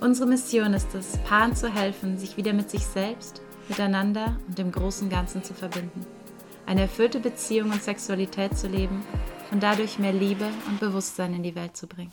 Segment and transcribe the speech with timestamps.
[0.00, 4.72] Unsere Mission ist es, Paaren zu helfen, sich wieder mit sich selbst, miteinander und dem
[4.72, 6.06] großen Ganzen zu verbinden.
[6.66, 9.04] Eine erfüllte Beziehung und Sexualität zu leben
[9.50, 12.12] und dadurch mehr Liebe und Bewusstsein in die Welt zu bringen.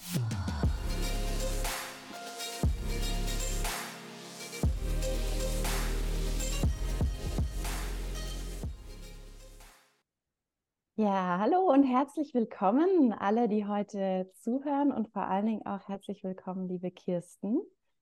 [11.02, 16.26] Ja, hallo und herzlich willkommen alle, die heute zuhören und vor allen Dingen auch herzlich
[16.26, 17.62] willkommen, liebe Kirsten.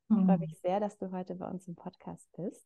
[0.10, 0.40] Ich freue mhm.
[0.40, 2.66] mich sehr, dass du heute bei uns im Podcast bist.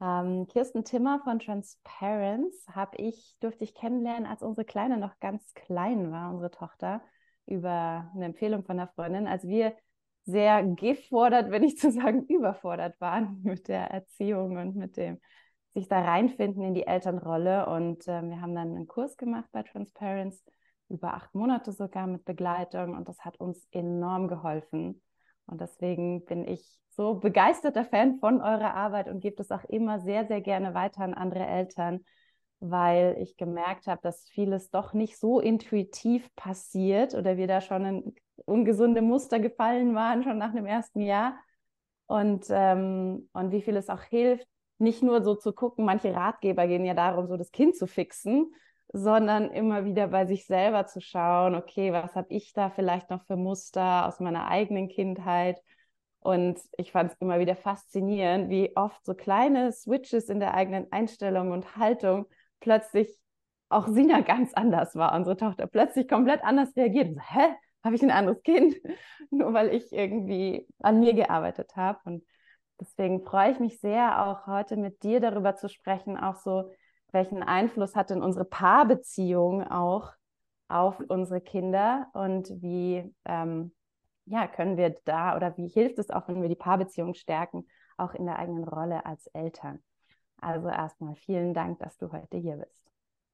[0.00, 5.52] Ähm, Kirsten Timmer von Transparence habe ich, durfte ich kennenlernen, als unsere Kleine noch ganz
[5.52, 7.02] klein war, unsere Tochter,
[7.44, 9.76] über eine Empfehlung von einer Freundin, als wir
[10.24, 15.20] sehr gefordert, wenn nicht zu sagen überfordert waren mit der Erziehung und mit dem
[15.74, 17.66] sich da reinfinden in die Elternrolle.
[17.66, 20.42] Und äh, wir haben dann einen Kurs gemacht bei Transparency,
[20.88, 22.96] über acht Monate sogar mit Begleitung.
[22.96, 25.02] Und das hat uns enorm geholfen.
[25.46, 30.00] Und deswegen bin ich so begeisterter Fan von eurer Arbeit und gebe es auch immer
[30.00, 32.04] sehr, sehr gerne weiter an andere Eltern,
[32.60, 37.84] weil ich gemerkt habe, dass vieles doch nicht so intuitiv passiert oder wir da schon
[37.84, 41.38] in ungesunde Muster gefallen waren, schon nach dem ersten Jahr.
[42.06, 46.66] Und, ähm, und wie viel es auch hilft, nicht nur so zu gucken, manche Ratgeber
[46.66, 48.52] gehen ja darum, so das Kind zu fixen,
[48.92, 53.24] sondern immer wieder bei sich selber zu schauen, okay, was habe ich da vielleicht noch
[53.24, 55.62] für Muster aus meiner eigenen Kindheit?
[56.20, 60.90] Und ich fand es immer wieder faszinierend, wie oft so kleine Switches in der eigenen
[60.90, 62.26] Einstellung und Haltung
[62.60, 63.08] plötzlich
[63.68, 67.14] auch Sina ganz anders war, unsere Tochter, plötzlich komplett anders reagiert.
[67.14, 67.54] So, Hä?
[67.84, 68.74] Habe ich ein anderes Kind?
[69.30, 71.98] Nur weil ich irgendwie an mir gearbeitet habe.
[72.04, 72.24] Und
[72.80, 76.70] Deswegen freue ich mich sehr, auch heute mit dir darüber zu sprechen, auch so,
[77.12, 80.12] welchen Einfluss hat denn unsere Paarbeziehung auch
[80.68, 83.72] auf unsere Kinder und wie ähm,
[84.26, 88.14] ja, können wir da oder wie hilft es auch, wenn wir die Paarbeziehung stärken, auch
[88.14, 89.80] in der eigenen Rolle als Eltern.
[90.40, 92.82] Also erstmal vielen Dank, dass du heute hier bist.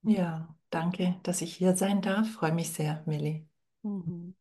[0.02, 2.30] Ja, danke, dass ich hier sein darf.
[2.30, 3.46] Freue mich sehr, Millie.
[3.82, 4.34] Mhm.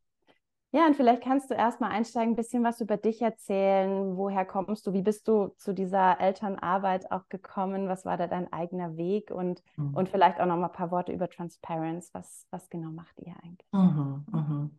[0.76, 4.18] Ja, und vielleicht kannst du erstmal einsteigen, ein bisschen was über dich erzählen.
[4.18, 4.94] Woher kommst du?
[4.94, 7.88] Wie bist du zu dieser Elternarbeit auch gekommen?
[7.88, 9.30] Was war da dein eigener Weg?
[9.30, 9.94] Und, mhm.
[9.94, 12.10] und vielleicht auch noch mal ein paar Worte über Transparency.
[12.14, 13.72] Was, was genau macht ihr eigentlich?
[13.72, 14.72] Mhm, mhm.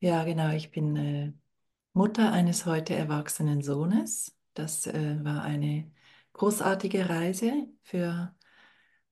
[0.00, 0.50] Ja, genau.
[0.50, 1.32] Ich bin äh,
[1.92, 4.36] Mutter eines heute erwachsenen Sohnes.
[4.54, 5.92] Das äh, war eine
[6.32, 7.52] großartige Reise
[7.82, 8.34] für,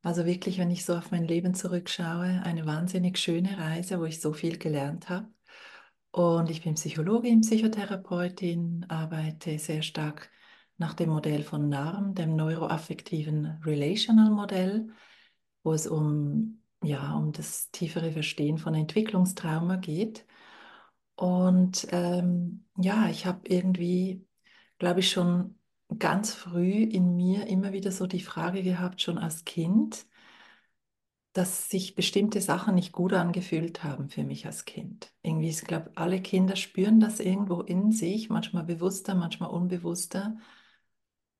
[0.02, 4.20] also wirklich, wenn ich so auf mein Leben zurückschaue, eine wahnsinnig schöne Reise, wo ich
[4.20, 5.28] so viel gelernt habe.
[6.12, 10.30] Und ich bin Psychologin, Psychotherapeutin, arbeite sehr stark
[10.76, 14.88] nach dem Modell von NARM, dem neuroaffektiven Relational Modell,
[15.62, 20.26] wo es um, ja, um das tiefere Verstehen von Entwicklungstrauma geht.
[21.14, 24.26] Und ähm, ja, ich habe irgendwie,
[24.78, 25.58] glaube ich, schon
[25.98, 30.06] ganz früh in mir immer wieder so die Frage gehabt, schon als Kind,
[31.32, 35.12] dass sich bestimmte Sachen nicht gut angefühlt haben für mich als Kind.
[35.22, 40.36] Irgendwie, ich glaube, alle Kinder spüren das irgendwo in sich, manchmal bewusster, manchmal unbewusster.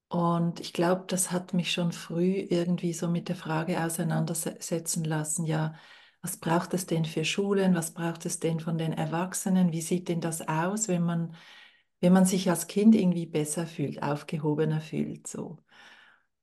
[0.08, 5.44] Und ich glaube, das hat mich schon früh irgendwie so mit der Frage auseinandersetzen lassen,
[5.46, 5.74] ja,
[6.20, 10.08] was braucht es denn für Schulen, was braucht es denn von den Erwachsenen, wie sieht
[10.08, 11.34] denn das aus, wenn man,
[12.00, 15.58] wenn man sich als Kind irgendwie besser fühlt, aufgehobener fühlt, so.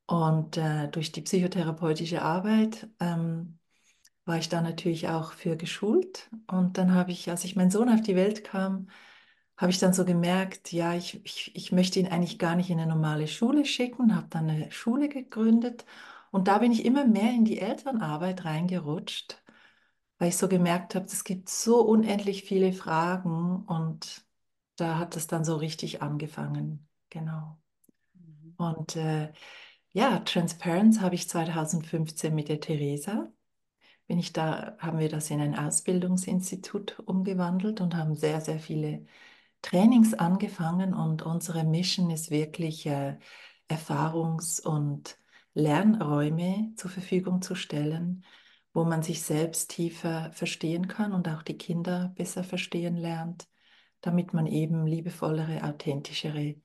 [0.10, 3.60] Und äh, durch die psychotherapeutische Arbeit ähm,
[4.26, 6.32] war ich da natürlich auch für geschult.
[6.48, 8.90] Und dann habe ich, als ich mein Sohn auf die Welt kam,
[9.56, 12.80] habe ich dann so gemerkt, ja, ich, ich, ich möchte ihn eigentlich gar nicht in
[12.80, 15.86] eine normale Schule schicken, habe dann eine Schule gegründet.
[16.32, 19.44] Und da bin ich immer mehr in die Elternarbeit reingerutscht,
[20.18, 24.26] weil ich so gemerkt habe, es gibt so unendlich viele Fragen und
[24.76, 26.88] da hat es dann so richtig angefangen.
[27.12, 27.60] Genau.
[28.16, 28.56] Mhm.
[28.58, 29.32] Und äh,
[29.92, 33.32] ja, Transparenz habe ich 2015 mit der Theresa.
[34.08, 39.06] Bin ich da, haben wir das in ein Ausbildungsinstitut umgewandelt und haben sehr, sehr viele
[39.62, 43.18] Trainings angefangen und unsere Mission ist wirklich äh,
[43.70, 45.18] Erfahrungs- und
[45.54, 48.26] Lernräume zur Verfügung zu stellen,
[48.74, 53.48] wo man sich selbst tiefer verstehen kann und auch die Kinder besser verstehen lernt,
[54.02, 56.56] damit man eben liebevollere, authentischere,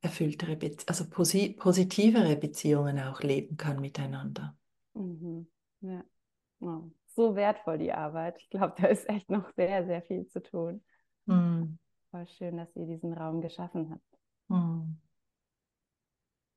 [0.00, 4.56] erfülltere, Be also posi positivere Beziehungen auch leben kann miteinander.
[4.94, 5.46] Mhm.
[5.80, 6.04] Ja.
[6.60, 8.38] Oh, so wertvoll die Arbeit.
[8.38, 10.82] Ich glaube, da ist echt noch sehr, sehr viel zu tun.
[11.26, 11.78] Mhm.
[12.10, 14.18] Voll schön, dass ihr diesen Raum geschaffen habt.
[14.48, 14.98] Mhm.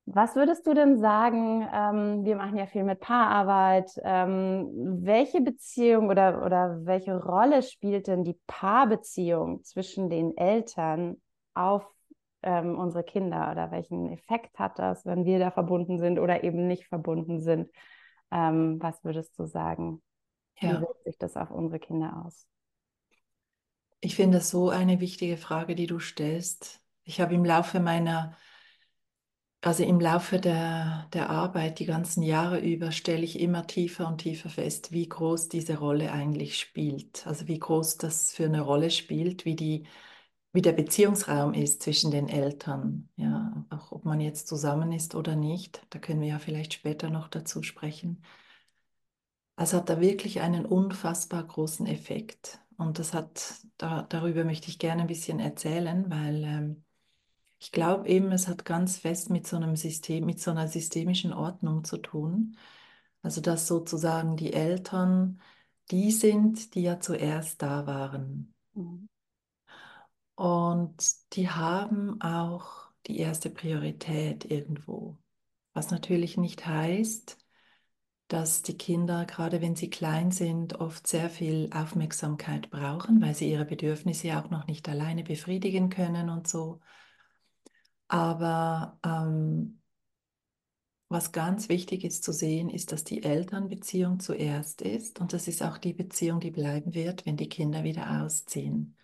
[0.06, 1.66] Was würdest du denn sagen?
[1.74, 3.90] Ähm, wir machen ja viel mit Paararbeit.
[4.04, 4.70] Ähm,
[5.02, 11.22] welche Beziehung oder, oder welche Rolle spielt denn die Paarbeziehung zwischen den Eltern
[11.54, 11.90] auf
[12.44, 16.68] ähm, unsere Kinder oder welchen Effekt hat das, wenn wir da verbunden sind oder eben
[16.68, 17.70] nicht verbunden sind?
[18.32, 20.02] Ähm, was würdest du sagen?
[20.60, 20.78] Ja.
[20.78, 22.48] Wie wirkt sich das auf unsere Kinder aus?
[24.02, 26.82] Ich finde das so eine wichtige Frage, die du stellst.
[27.04, 28.36] Ich habe im Laufe meiner
[29.64, 34.18] also im Laufe der, der Arbeit, die ganzen Jahre über, stelle ich immer tiefer und
[34.18, 37.26] tiefer fest, wie groß diese Rolle eigentlich spielt.
[37.26, 39.86] Also wie groß das für eine Rolle spielt, wie, die,
[40.54, 43.10] wie der Beziehungsraum ist zwischen den Eltern.
[43.16, 47.10] Ja, auch ob man jetzt zusammen ist oder nicht, da können wir ja vielleicht später
[47.10, 48.24] noch dazu sprechen.
[49.56, 52.60] Also hat da wirklich einen unfassbar großen Effekt.
[52.78, 56.84] Und das hat, da, darüber möchte ich gerne ein bisschen erzählen, weil ähm,
[57.60, 61.34] ich glaube eben, es hat ganz fest mit so einem System, mit so einer systemischen
[61.34, 62.58] Ordnung zu tun.
[63.22, 65.40] Also dass sozusagen die Eltern
[65.92, 68.54] die sind, die ja zuerst da waren.
[68.74, 69.08] Mhm.
[70.36, 70.96] Und
[71.34, 75.18] die haben auch die erste Priorität irgendwo.
[75.74, 77.38] Was natürlich nicht heißt,
[78.28, 83.52] dass die Kinder, gerade wenn sie klein sind, oft sehr viel Aufmerksamkeit brauchen, weil sie
[83.52, 86.80] ihre Bedürfnisse auch noch nicht alleine befriedigen können und so.
[88.08, 89.82] Aber ähm,
[91.10, 95.62] was ganz wichtig ist zu sehen, ist, dass die Elternbeziehung zuerst ist und das ist
[95.62, 98.96] auch die Beziehung, die bleiben wird, wenn die Kinder wieder ausziehen.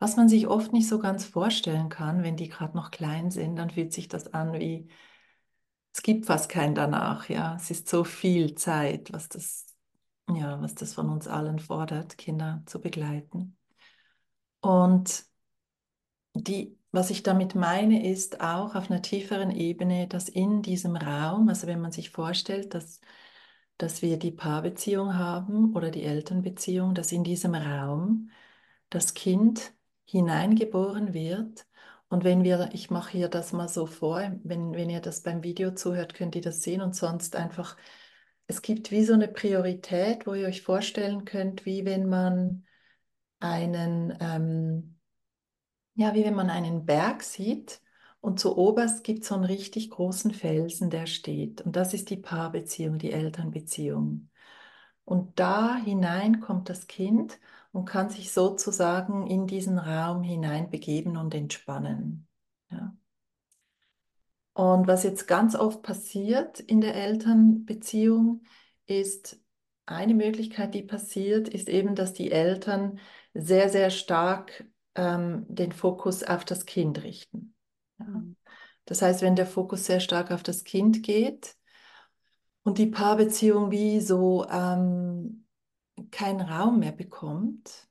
[0.00, 3.56] Was man sich oft nicht so ganz vorstellen kann, wenn die gerade noch klein sind,
[3.56, 4.88] dann fühlt sich das an wie,
[5.94, 7.54] es gibt fast kein danach, ja.
[7.56, 9.66] Es ist so viel Zeit, was das,
[10.28, 13.56] ja, was das von uns allen fordert, Kinder zu begleiten.
[14.62, 15.24] Und
[16.34, 21.48] die was ich damit meine, ist auch auf einer tieferen Ebene, dass in diesem Raum,
[21.48, 23.00] also wenn man sich vorstellt, dass,
[23.78, 28.30] dass wir die Paarbeziehung haben oder die Elternbeziehung, dass in diesem Raum
[28.90, 29.72] das Kind
[30.10, 31.66] hineingeboren wird.
[32.08, 35.44] Und wenn wir, ich mache hier das mal so vor, wenn, wenn ihr das beim
[35.44, 37.76] Video zuhört, könnt ihr das sehen und sonst einfach,
[38.48, 42.64] es gibt wie so eine Priorität, wo ihr euch vorstellen könnt, wie wenn man
[43.38, 44.98] einen, ähm,
[45.94, 47.80] ja, wie wenn man einen Berg sieht
[48.20, 51.60] und zu oberst gibt es so einen richtig großen Felsen, der steht.
[51.62, 54.30] Und das ist die Paarbeziehung, die Elternbeziehung.
[55.04, 57.38] Und da hinein kommt das Kind
[57.72, 62.26] und kann sich sozusagen in diesen Raum hineinbegeben und entspannen.
[62.70, 62.96] Ja.
[64.52, 68.42] Und was jetzt ganz oft passiert in der Elternbeziehung,
[68.86, 69.40] ist
[69.86, 72.98] eine Möglichkeit, die passiert, ist eben, dass die Eltern
[73.34, 74.64] sehr, sehr stark
[74.94, 77.54] ähm, den Fokus auf das Kind richten.
[77.98, 78.06] Ja.
[78.06, 78.36] Mhm.
[78.86, 81.54] Das heißt, wenn der Fokus sehr stark auf das Kind geht
[82.64, 85.46] und die Paarbeziehung wie so ähm,
[86.10, 87.88] keinen Raum mehr bekommt,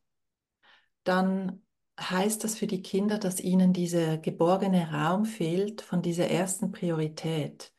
[1.04, 1.62] dann
[2.00, 7.74] heißt das für die Kinder, dass ihnen dieser geborgene Raum fehlt von dieser ersten Priorität.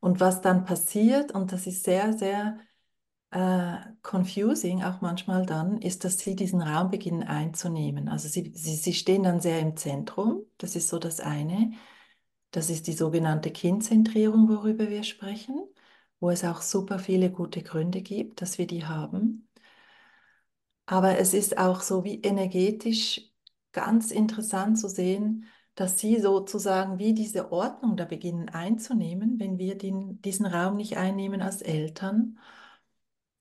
[0.00, 2.58] Und was dann passiert, und das ist sehr, sehr
[3.30, 8.08] äh, confusing auch manchmal dann, ist, dass sie diesen Raum beginnen einzunehmen.
[8.08, 11.72] Also sie, sie, sie stehen dann sehr im Zentrum, das ist so das eine.
[12.52, 15.56] Das ist die sogenannte Kindzentrierung, worüber wir sprechen,
[16.20, 19.48] wo es auch super viele gute Gründe gibt, dass wir die haben.
[20.86, 23.32] Aber es ist auch so wie energetisch
[23.72, 29.76] ganz interessant zu sehen, dass sie sozusagen wie diese Ordnung da beginnen einzunehmen, wenn wir
[29.76, 32.38] den, diesen Raum nicht einnehmen als Eltern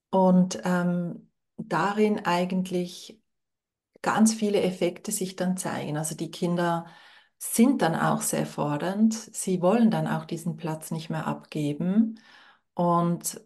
[0.09, 3.19] und ähm, darin eigentlich
[4.01, 5.97] ganz viele Effekte sich dann zeigen.
[5.97, 6.85] Also die Kinder
[7.37, 9.13] sind dann auch sehr fordernd.
[9.13, 12.19] Sie wollen dann auch diesen Platz nicht mehr abgeben.
[12.73, 13.41] Und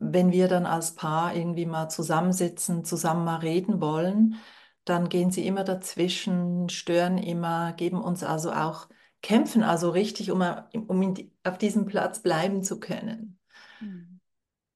[0.00, 4.36] wenn wir dann als Paar irgendwie mal zusammensitzen, zusammen mal reden wollen,
[4.84, 8.88] dann gehen sie immer dazwischen, stören immer, geben uns also auch,
[9.22, 10.42] kämpfen also richtig, um,
[10.88, 11.14] um
[11.44, 13.38] auf diesem Platz bleiben zu können.
[13.80, 14.20] Mhm.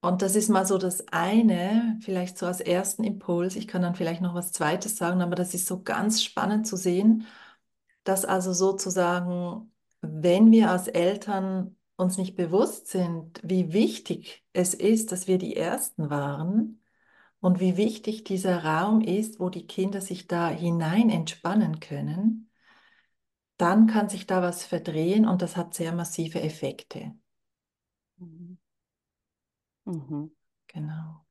[0.03, 3.57] Und das ist mal so das eine, vielleicht so als ersten Impuls.
[3.57, 6.77] Ich kann dann vielleicht noch was Zweites sagen, aber das ist so ganz spannend zu
[6.77, 7.27] sehen,
[8.05, 15.13] dass also sozusagen, wenn wir als Eltern uns nicht bewusst sind, wie wichtig es ist,
[15.13, 16.83] dass wir die Ersten waren
[17.41, 22.51] und wie wichtig dieser Raum ist, wo die Kinder sich da hinein entspannen können,
[23.57, 27.15] dann kann sich da was verdrehen und das hat sehr massive Effekte.
[28.19, 28.57] Mhm.
[29.87, 30.31] Mhm.
[30.67, 31.25] Genau.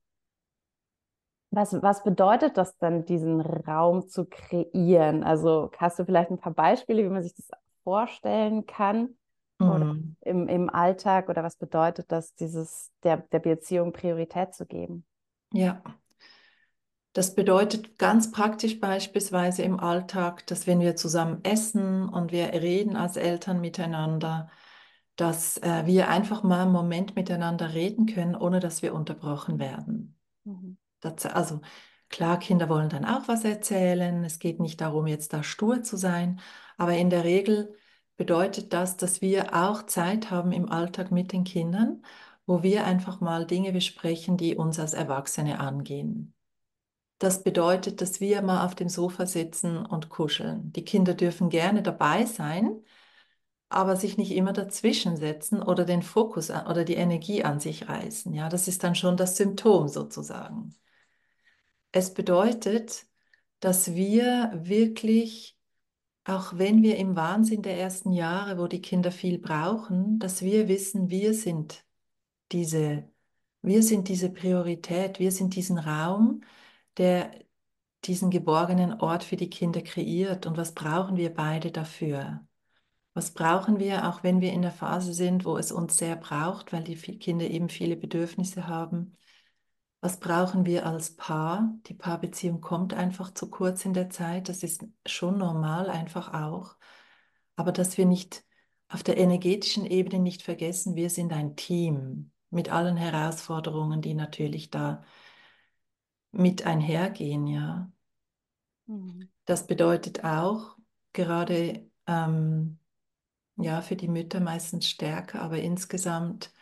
[1.50, 5.22] Was, was bedeutet das denn, diesen Raum zu kreieren?
[5.22, 7.48] Also hast du vielleicht ein paar Beispiele, wie man sich das
[7.84, 9.16] vorstellen kann?
[9.68, 10.16] Oder Mhm.
[10.22, 11.28] im, im Alltag?
[11.28, 15.06] Oder was bedeutet das, dieses der, der Beziehung Priorität zu geben?
[15.52, 15.82] Ja.
[17.12, 22.96] Das bedeutet ganz praktisch beispielsweise im Alltag, dass wenn wir zusammen essen und wir reden
[22.96, 24.50] als Eltern miteinander,
[25.16, 30.18] dass äh, wir einfach mal einen Moment miteinander reden können, ohne dass wir unterbrochen werden.
[30.44, 30.76] Mhm.
[31.00, 31.60] Das, also
[32.08, 34.24] klar, Kinder wollen dann auch was erzählen.
[34.24, 36.40] Es geht nicht darum, jetzt da stur zu sein,
[36.78, 37.74] aber in der Regel
[38.16, 42.02] bedeutet das, dass wir auch Zeit haben im Alltag mit den Kindern,
[42.46, 46.34] wo wir einfach mal Dinge besprechen, die uns als Erwachsene angehen.
[47.18, 50.72] Das bedeutet, dass wir mal auf dem Sofa sitzen und kuscheln.
[50.72, 52.82] Die Kinder dürfen gerne dabei sein,
[53.68, 58.32] aber sich nicht immer dazwischen setzen oder den Fokus oder die Energie an sich reißen.
[58.34, 60.74] Ja, das ist dann schon das Symptom sozusagen.
[61.92, 63.06] Es bedeutet,
[63.60, 65.58] dass wir wirklich,
[66.24, 70.68] auch wenn wir im Wahnsinn der ersten Jahre, wo die Kinder viel brauchen, dass wir
[70.68, 71.84] wissen, wir sind
[72.52, 73.10] diese,
[73.62, 76.42] wir sind diese Priorität, wir sind diesen Raum,
[76.96, 77.32] der
[78.04, 80.46] diesen geborgenen Ort für die Kinder kreiert.
[80.46, 82.46] Und was brauchen wir beide dafür?
[83.14, 86.72] Was brauchen wir, auch wenn wir in der Phase sind, wo es uns sehr braucht,
[86.72, 89.16] weil die Kinder eben viele Bedürfnisse haben?
[90.04, 91.78] Was brauchen wir als Paar?
[91.86, 94.50] Die Paarbeziehung kommt einfach zu kurz in der Zeit.
[94.50, 96.76] Das ist schon normal, einfach auch.
[97.56, 98.44] Aber dass wir nicht
[98.88, 104.68] auf der energetischen Ebene nicht vergessen, wir sind ein Team mit allen Herausforderungen, die natürlich
[104.68, 105.02] da
[106.32, 107.90] mit einhergehen, ja.
[108.84, 109.30] Mhm.
[109.46, 110.76] Das bedeutet auch,
[111.14, 112.78] gerade ähm,
[113.56, 116.52] ja, für die Mütter meistens stärker, aber insgesamt,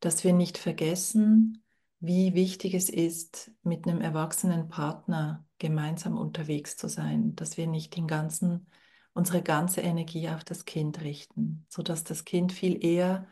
[0.00, 1.62] dass wir nicht vergessen,
[2.00, 7.96] wie wichtig es ist, mit einem erwachsenen Partner gemeinsam unterwegs zu sein, dass wir nicht
[7.96, 8.68] den ganzen,
[9.14, 13.26] unsere ganze Energie auf das Kind richten, sodass das Kind viel eher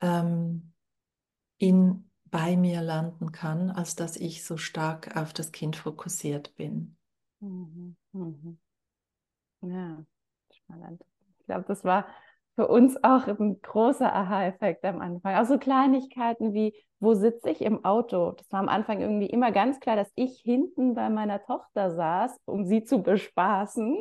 [0.00, 0.72] ähm,
[1.58, 6.96] in, bei mir landen kann, als dass ich so stark auf das Kind fokussiert bin.
[7.40, 7.96] Mhm.
[8.12, 8.58] Mhm.
[9.60, 10.04] Ja,
[10.52, 11.02] spannend.
[11.40, 12.06] Ich glaube, das war
[12.54, 15.34] für uns auch ein großer Aha-Effekt am Anfang.
[15.36, 16.74] Auch so Kleinigkeiten wie,
[17.04, 18.32] wo sitze ich im Auto?
[18.32, 22.38] Das war am Anfang irgendwie immer ganz klar, dass ich hinten bei meiner Tochter saß,
[22.46, 23.96] um sie zu bespaßen,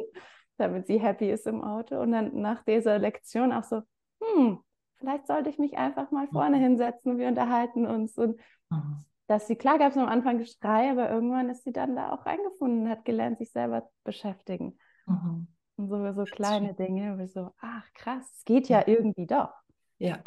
[0.57, 1.99] damit sie happy ist im Auto.
[1.99, 3.81] Und dann nach dieser Lektion auch so,
[4.21, 4.59] hm,
[4.95, 8.17] vielleicht sollte ich mich einfach mal vorne hinsetzen und wir unterhalten uns.
[8.17, 9.05] Und Mhm.
[9.27, 12.25] dass sie, klar gab es am Anfang Geschrei, aber irgendwann ist sie dann da auch
[12.25, 14.77] reingefunden, hat gelernt, sich selber zu beschäftigen.
[15.05, 15.47] Mhm.
[15.75, 19.53] Und so, so kleine Dinge, wie so, ach krass, es geht ja irgendwie doch.
[19.97, 20.19] Ja.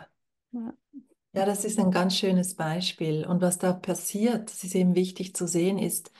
[0.52, 0.72] Ja.
[1.36, 3.26] Ja, das ist ein ganz schönes Beispiel.
[3.26, 6.10] Und was da passiert, das ist eben wichtig zu sehen, ist,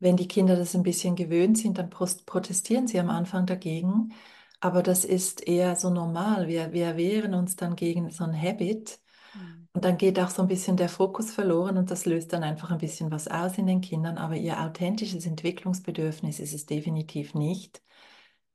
[0.00, 4.14] wenn die Kinder das ein bisschen gewöhnt sind, dann protestieren sie am Anfang dagegen.
[4.60, 6.48] Aber das ist eher so normal.
[6.48, 9.00] Wir, wir wehren uns dann gegen so ein Habit.
[9.34, 9.68] Mhm.
[9.74, 12.70] Und dann geht auch so ein bisschen der Fokus verloren und das löst dann einfach
[12.70, 14.18] ein bisschen was aus in den Kindern.
[14.18, 17.82] Aber ihr authentisches Entwicklungsbedürfnis ist es definitiv nicht,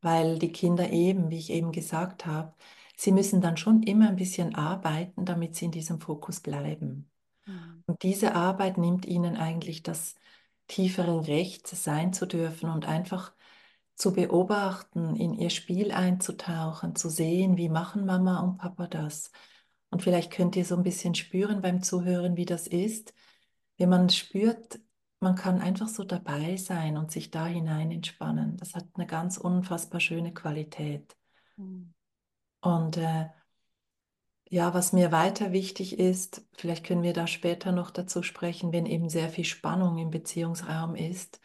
[0.01, 2.53] weil die Kinder eben, wie ich eben gesagt habe,
[2.97, 7.09] sie müssen dann schon immer ein bisschen arbeiten, damit sie in diesem Fokus bleiben.
[7.45, 7.83] Mhm.
[7.85, 10.15] Und diese Arbeit nimmt ihnen eigentlich das
[10.67, 13.33] tiefere Recht, sein zu dürfen und einfach
[13.95, 19.31] zu beobachten, in ihr Spiel einzutauchen, zu sehen, wie machen Mama und Papa das.
[19.89, 23.13] Und vielleicht könnt ihr so ein bisschen spüren beim Zuhören, wie das ist,
[23.77, 24.79] wenn man spürt,
[25.19, 28.57] man kann einfach so dabei sein und sich da hinein entspannen.
[28.57, 31.15] Das hat eine ganz unfassbar schöne Qualität.
[31.57, 31.93] Mhm.
[32.63, 33.27] Und äh,
[34.49, 38.85] ja, was mir weiter wichtig ist, vielleicht können wir da später noch dazu sprechen, wenn
[38.85, 41.41] eben sehr viel Spannung im Beziehungsraum ist,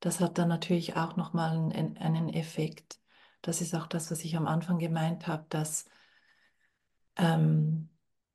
[0.00, 3.00] das hat dann natürlich auch nochmal einen, einen Effekt.
[3.42, 5.86] Das ist auch das, was ich am Anfang gemeint habe, dass
[7.16, 7.88] ähm,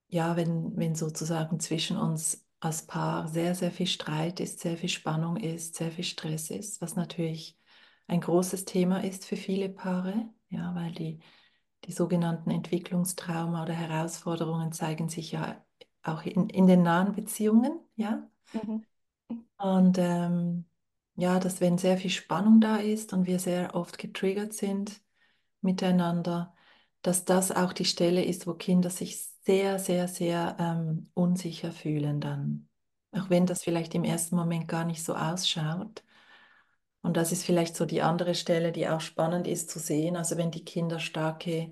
[0.09, 4.89] ja, wenn, wenn sozusagen zwischen uns als Paar sehr, sehr viel Streit ist, sehr viel
[4.89, 7.57] Spannung ist, sehr viel Stress ist, was natürlich
[8.07, 11.19] ein großes Thema ist für viele Paare, ja, weil die
[11.85, 15.63] die sogenannten Entwicklungstrauma oder Herausforderungen zeigen sich ja
[16.03, 18.29] auch in, in den nahen Beziehungen, ja.
[18.53, 18.85] Mhm.
[19.57, 20.65] Und ähm,
[21.15, 25.01] ja, dass wenn sehr viel Spannung da ist und wir sehr oft getriggert sind
[25.61, 26.55] miteinander,
[27.03, 32.21] dass das auch die Stelle ist, wo Kinder sich sehr, sehr, sehr ähm, unsicher fühlen
[32.21, 32.69] dann.
[33.13, 36.03] auch wenn das vielleicht im ersten Moment gar nicht so ausschaut.
[37.01, 40.15] Und das ist vielleicht so die andere Stelle, die auch spannend ist zu sehen.
[40.15, 41.71] Also wenn die Kinder starke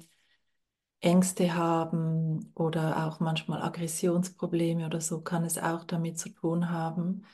[1.01, 7.25] Ängste haben oder auch manchmal Aggressionsprobleme oder so, kann es auch damit zu tun haben,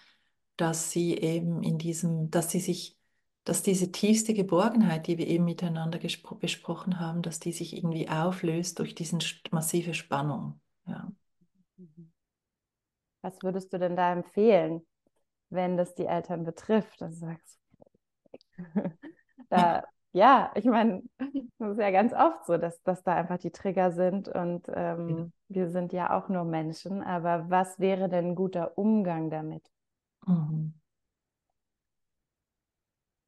[0.58, 2.98] dass sie eben in diesem, dass sie sich,
[3.44, 6.00] dass diese tiefste Geborgenheit, die wir eben miteinander
[6.40, 9.18] besprochen haben, dass die sich irgendwie auflöst durch diese
[9.52, 10.60] massive Spannung.
[10.88, 11.12] Ja.
[13.22, 14.86] Was würdest du denn da empfehlen,
[15.50, 17.02] wenn das die Eltern betrifft?
[17.02, 17.60] Also sagst,
[19.50, 21.04] da, ja, ich meine,
[21.60, 25.10] das ist ja ganz oft so, dass, dass da einfach die Trigger sind und ähm,
[25.10, 25.28] ja.
[25.50, 27.04] wir sind ja auch nur Menschen.
[27.04, 29.70] Aber was wäre denn ein guter Umgang damit?
[30.26, 30.74] Mhm.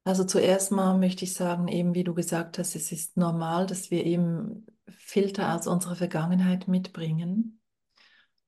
[0.04, 3.90] Also zuerst mal möchte ich sagen, eben wie du gesagt hast, es ist normal, dass
[3.90, 7.57] wir eben Filter aus unserer Vergangenheit mitbringen.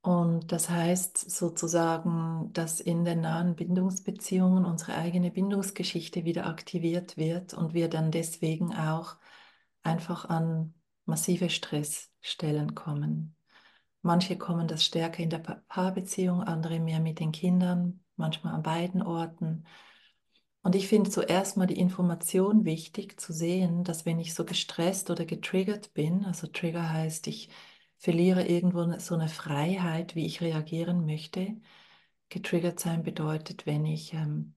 [0.02, 7.52] Und das heißt sozusagen, dass in den nahen Bindungsbeziehungen unsere eigene Bindungsgeschichte wieder aktiviert wird
[7.52, 9.16] und wir dann deswegen auch
[9.83, 13.37] einfach an massive Stressstellen kommen.
[14.02, 19.02] Manche kommen das stärker in der Paarbeziehung, andere mehr mit den Kindern, manchmal an beiden
[19.02, 19.66] Orten.
[20.62, 25.11] Und ich finde zuerst mal die Information wichtig zu sehen, dass wenn ich so gestresst
[25.11, 27.50] oder getriggert bin, also Trigger heißt, ich
[28.00, 31.61] verliere irgendwo so eine Freiheit, wie ich reagieren möchte.
[32.30, 34.54] Getriggert sein bedeutet, wenn ich ähm,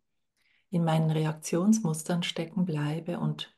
[0.70, 3.56] in meinen Reaktionsmustern stecken bleibe und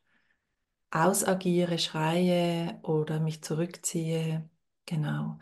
[0.91, 4.49] ausagiere, schreie oder mich zurückziehe.
[4.85, 5.37] Genau.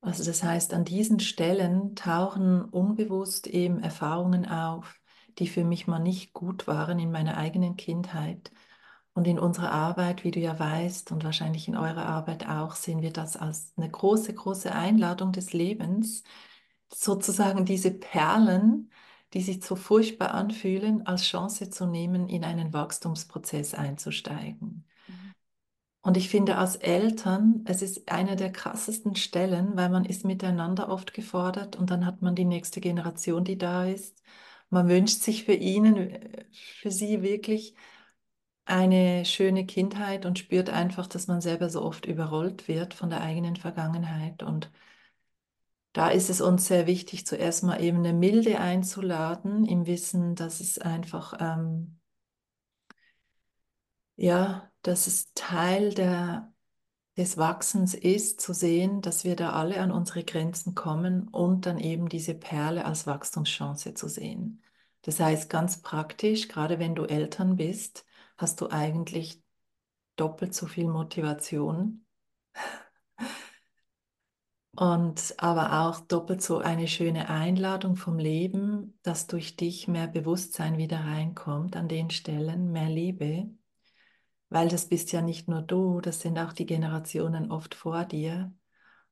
[0.00, 5.00] Also das heißt, an diesen Stellen tauchen unbewusst eben Erfahrungen auf,
[5.38, 8.52] die für mich mal nicht gut waren in meiner eigenen Kindheit
[9.14, 13.00] und in unserer Arbeit, wie du ja weißt, und wahrscheinlich in eurer Arbeit auch, sehen
[13.00, 16.24] wir das als eine große, große Einladung des Lebens,
[16.92, 18.90] sozusagen diese Perlen,
[19.32, 24.84] die sich so furchtbar anfühlen, als Chance zu nehmen, in einen Wachstumsprozess einzusteigen.
[25.06, 25.34] Mhm.
[26.02, 30.88] Und ich finde als Eltern, es ist eine der krassesten Stellen, weil man ist miteinander
[30.88, 34.22] oft gefordert und dann hat man die nächste Generation, die da ist.
[34.70, 36.18] Man wünscht sich für ihnen,
[36.52, 37.74] für sie wirklich
[38.66, 43.20] eine schöne Kindheit und spürt einfach, dass man selber so oft überrollt wird von der
[43.22, 44.42] eigenen Vergangenheit.
[44.42, 44.70] Und
[45.94, 50.60] da ist es uns sehr wichtig, zuerst mal eben eine Milde einzuladen, im Wissen, dass
[50.60, 51.98] es einfach, ähm,
[54.16, 56.52] ja, dass es Teil der,
[57.16, 61.78] des Wachsens ist, zu sehen, dass wir da alle an unsere Grenzen kommen und dann
[61.78, 64.62] eben diese Perle als Wachstumschance zu sehen.
[65.02, 69.42] Das heißt ganz praktisch, gerade wenn du Eltern bist, hast du eigentlich
[70.16, 72.04] doppelt so viel Motivation
[74.76, 80.78] und aber auch doppelt so eine schöne Einladung vom Leben, dass durch dich mehr Bewusstsein
[80.78, 83.48] wieder reinkommt an den Stellen, mehr Liebe,
[84.48, 88.52] weil das bist ja nicht nur du, das sind auch die Generationen oft vor dir.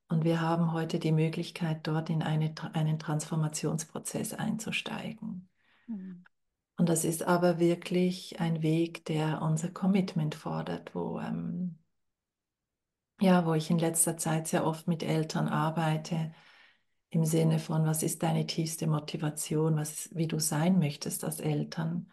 [0.08, 5.48] Und wir haben heute die Möglichkeit, dort in eine, einen Transformationsprozess einzusteigen.
[5.86, 6.24] Mhm.
[6.82, 11.78] Und das ist aber wirklich ein Weg, der unser Commitment fordert, wo, ähm,
[13.20, 16.34] ja, wo ich in letzter Zeit sehr oft mit Eltern arbeite,
[17.10, 22.10] im Sinne von, was ist deine tiefste Motivation, was, wie du sein möchtest als Eltern.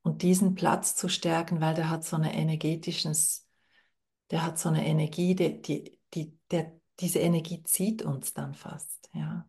[0.00, 3.46] Und diesen Platz zu stärken, weil der hat so eine energetisches,
[4.30, 9.10] der hat so eine Energie, die, die, die, der, diese Energie zieht uns dann fast,
[9.12, 9.46] ja.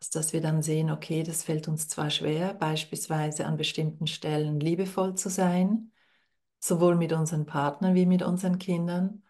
[0.00, 4.60] Also, dass wir dann sehen, okay, das fällt uns zwar schwer, beispielsweise an bestimmten Stellen
[4.60, 5.92] liebevoll zu sein,
[6.60, 9.22] sowohl mit unseren Partnern wie mit unseren Kindern,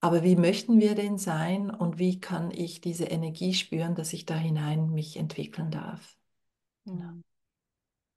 [0.00, 4.26] aber wie möchten wir denn sein und wie kann ich diese Energie spüren, dass ich
[4.26, 6.16] da hinein mich entwickeln darf?
[6.86, 7.22] Genau.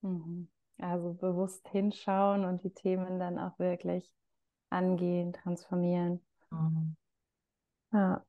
[0.01, 0.47] Mhm.
[0.79, 4.11] Also bewusst hinschauen und die Themen dann auch wirklich
[4.69, 6.21] angehen, transformieren.
[6.51, 6.95] Mhm.
[7.93, 8.23] Ja.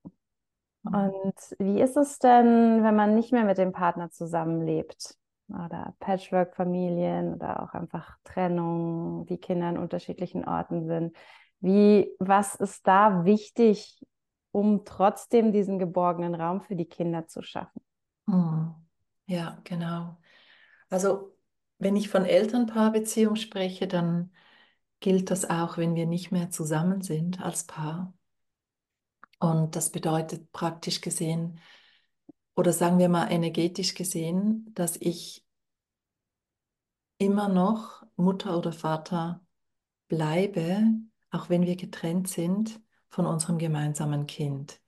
[0.84, 0.94] Mhm.
[0.94, 5.16] Und wie ist es denn, wenn man nicht mehr mit dem Partner zusammenlebt?
[5.48, 11.16] Oder Patchwork-Familien oder auch einfach Trennung, die Kinder an unterschiedlichen Orten sind.
[11.60, 14.00] Wie, was ist da wichtig,
[14.50, 17.82] um trotzdem diesen geborgenen Raum für die Kinder zu schaffen?
[18.26, 18.74] Mhm.
[19.26, 20.18] Ja, genau.
[20.90, 21.36] Also,
[21.78, 24.32] wenn ich von Elternpaarbeziehung spreche, dann
[25.00, 28.14] gilt das auch, wenn wir nicht mehr zusammen sind als Paar.
[29.42, 31.58] Und das bedeutet praktisch gesehen,
[32.54, 35.44] oder sagen wir mal energetisch gesehen, dass ich
[37.18, 39.44] immer noch Mutter oder Vater
[40.06, 40.84] bleibe,
[41.32, 44.80] auch wenn wir getrennt sind von unserem gemeinsamen Kind.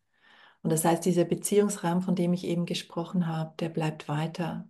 [0.62, 4.68] Und das heißt, dieser Beziehungsraum, von dem ich eben gesprochen habe, der bleibt weiter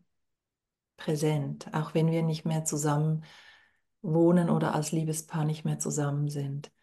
[0.97, 3.23] präsent, auch wenn wir nicht mehr zusammen
[4.01, 6.74] wohnen oder als Liebespaar nicht mehr zusammen sind.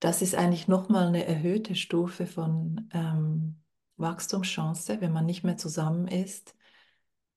[0.00, 3.62] Das ist eigentlich nochmal eine erhöhte Stufe von ähm,
[3.96, 6.54] Wachstumschance, wenn man nicht mehr zusammen ist,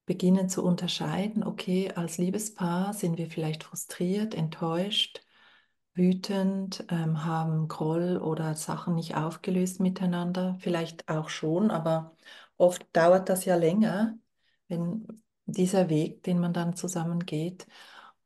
[0.05, 5.25] beginnen zu unterscheiden, okay, als Liebespaar sind wir vielleicht frustriert, enttäuscht,
[5.93, 12.15] wütend, ähm, haben Groll oder Sachen nicht aufgelöst miteinander, vielleicht auch schon, aber
[12.57, 14.17] oft dauert das ja länger,
[14.69, 17.67] wenn dieser Weg, den man dann zusammen geht.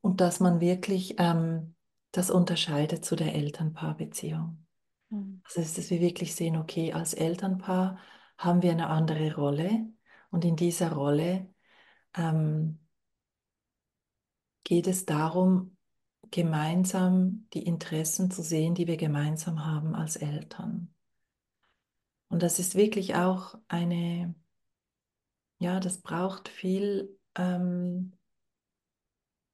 [0.01, 1.75] Und dass man wirklich ähm,
[2.11, 4.65] das unterscheidet zu der Elternpaarbeziehung.
[5.09, 5.41] Mhm.
[5.45, 7.99] Also dass wir wirklich sehen, okay, als Elternpaar
[8.37, 9.87] haben wir eine andere Rolle
[10.29, 11.47] und in dieser Rolle
[12.15, 12.79] ähm,
[14.63, 15.77] geht es darum,
[16.29, 20.93] gemeinsam die Interessen zu sehen, die wir gemeinsam haben als Eltern.
[22.29, 24.35] Und das ist wirklich auch eine,
[25.59, 28.11] ja, das braucht viel ähm,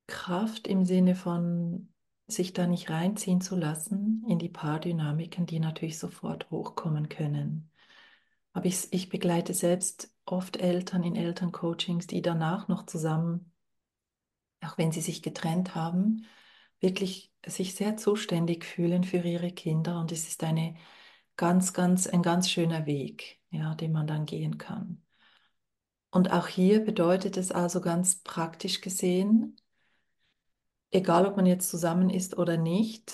[0.07, 1.92] Kraft im Sinne von
[2.27, 7.69] sich da nicht reinziehen zu lassen in die Paardynamiken, die natürlich sofort hochkommen können.
[8.53, 13.51] Aber ich, ich begleite selbst oft Eltern in Elterncoachings, die danach noch zusammen,
[14.61, 16.25] auch wenn sie sich getrennt haben,
[16.79, 19.99] wirklich sich sehr zuständig fühlen für ihre Kinder.
[19.99, 20.75] Und es ist eine
[21.35, 25.01] ganz, ganz, ein ganz schöner Weg, ja, den man dann gehen kann.
[26.11, 29.57] Und auch hier bedeutet es also ganz praktisch gesehen,
[30.93, 33.13] egal ob man jetzt zusammen ist oder nicht,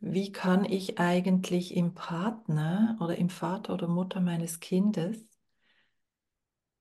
[0.00, 5.26] wie kann ich eigentlich im Partner oder im Vater oder Mutter meines Kindes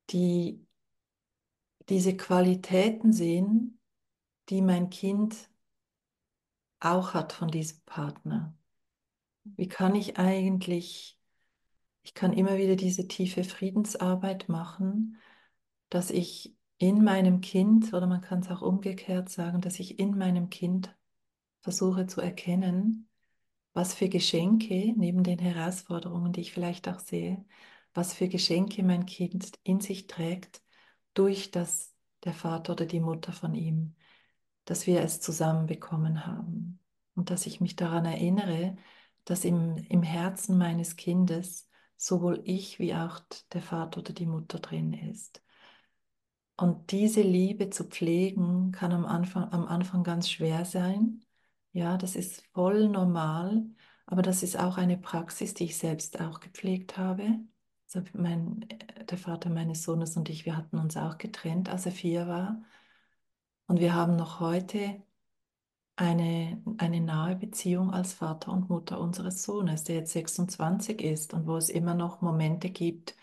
[0.10, 0.66] die,
[1.90, 3.80] diese Qualitäten sehen,
[4.50, 5.50] die mein Kind
[6.80, 8.56] auch hat von diesem Partner.
[9.44, 11.20] Wie kann ich eigentlich,
[12.04, 15.18] ich kann immer wieder diese tiefe Friedensarbeit machen,
[15.90, 20.18] dass ich in meinem Kind, oder man kann es auch umgekehrt sagen, dass ich in
[20.18, 20.94] meinem Kind
[21.62, 23.10] versuche zu erkennen,
[23.74, 27.46] was für Geschenke neben den Herausforderungen, die ich vielleicht auch sehe,
[27.94, 30.62] was für Geschenke mein Kind in sich trägt,
[31.14, 33.96] durch das der Vater oder die Mutter von ihm,
[34.66, 36.80] dass wir es zusammen bekommen haben.
[37.16, 38.76] Und dass ich mich daran erinnere,
[39.24, 43.22] dass im, im Herzen meines Kindes sowohl ich wie auch
[43.54, 45.42] der Vater oder die Mutter drin ist.
[46.56, 51.24] Und diese Liebe zu pflegen kann am Anfang, am Anfang ganz schwer sein.
[51.72, 53.66] Ja, das ist voll normal,
[54.06, 57.40] aber das ist auch eine Praxis, die ich selbst auch gepflegt habe.
[57.86, 58.68] Also mein,
[59.10, 62.62] der Vater meines Sohnes und ich, wir hatten uns auch getrennt, als er vier war.
[63.68, 65.02] Und wir haben noch heute
[65.96, 71.48] eine, eine nahe Beziehung als Vater und Mutter unseres Sohnes, der jetzt 26 ist und
[71.48, 73.16] wo es immer noch Momente gibt,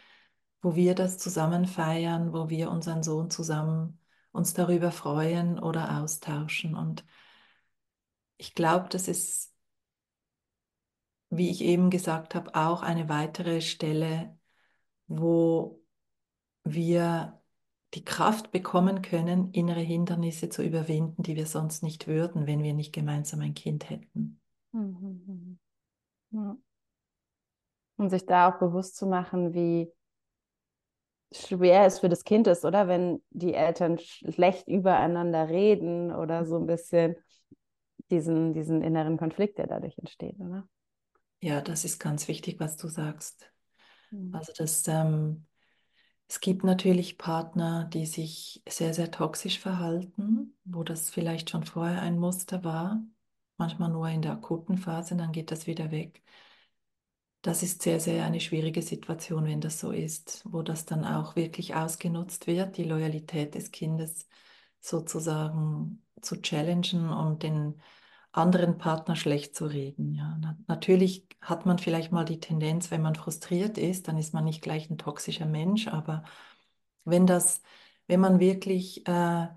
[0.62, 3.99] wo wir das zusammen feiern, wo wir unseren Sohn zusammen
[4.33, 6.75] uns darüber freuen oder austauschen.
[6.75, 7.05] Und
[8.37, 9.53] ich glaube, das ist,
[11.31, 14.38] wie ich eben gesagt habe, auch eine weitere Stelle,
[15.07, 15.83] wo
[16.64, 17.40] wir
[17.94, 22.75] die Kraft bekommen können, innere Hindernisse zu überwinden, die wir sonst nicht würden, wenn wir
[22.75, 24.40] nicht gemeinsam ein Kind hätten.
[24.73, 25.59] Mhm, mhm.
[26.31, 26.57] Ja.
[27.96, 29.90] Und sich da auch bewusst zu machen, wie
[31.33, 32.88] schwer es für das Kind ist, oder?
[32.88, 37.16] Wenn die Eltern schlecht übereinander reden oder so ein bisschen
[38.11, 40.69] diesen, diesen inneren Konflikt, der dadurch entsteht, oder?
[41.40, 43.51] Ja, das ist ganz wichtig, was du sagst.
[44.11, 44.35] Mhm.
[44.35, 45.47] Also das, ähm,
[46.29, 52.03] es gibt natürlich Partner, die sich sehr, sehr toxisch verhalten, wo das vielleicht schon vorher
[52.03, 53.03] ein Muster war,
[53.57, 56.23] manchmal nur in der akuten Phase, dann geht das wieder weg
[57.42, 61.37] das ist sehr, sehr eine schwierige Situation, wenn das so ist, wo das dann auch
[61.37, 64.29] wirklich ausgenutzt wird, die Loyalität des Kindes
[64.81, 67.81] sozusagen zu challengen und den
[68.33, 70.14] anderen Partner schlecht zu reden.
[70.14, 70.38] Ja.
[70.68, 74.62] natürlich hat man vielleicht mal die Tendenz, wenn man frustriert ist, dann ist man nicht
[74.62, 76.22] gleich ein toxischer Mensch, aber
[77.05, 77.62] wenn das,
[78.07, 79.48] wenn man wirklich äh,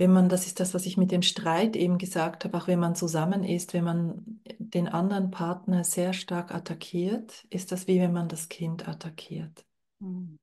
[0.00, 2.80] wenn man, das ist das, was ich mit dem Streit eben gesagt habe, auch wenn
[2.80, 8.14] man zusammen ist, wenn man den anderen Partner sehr stark attackiert, ist das wie wenn
[8.14, 9.66] man das Kind attackiert.
[9.98, 10.38] Mhm.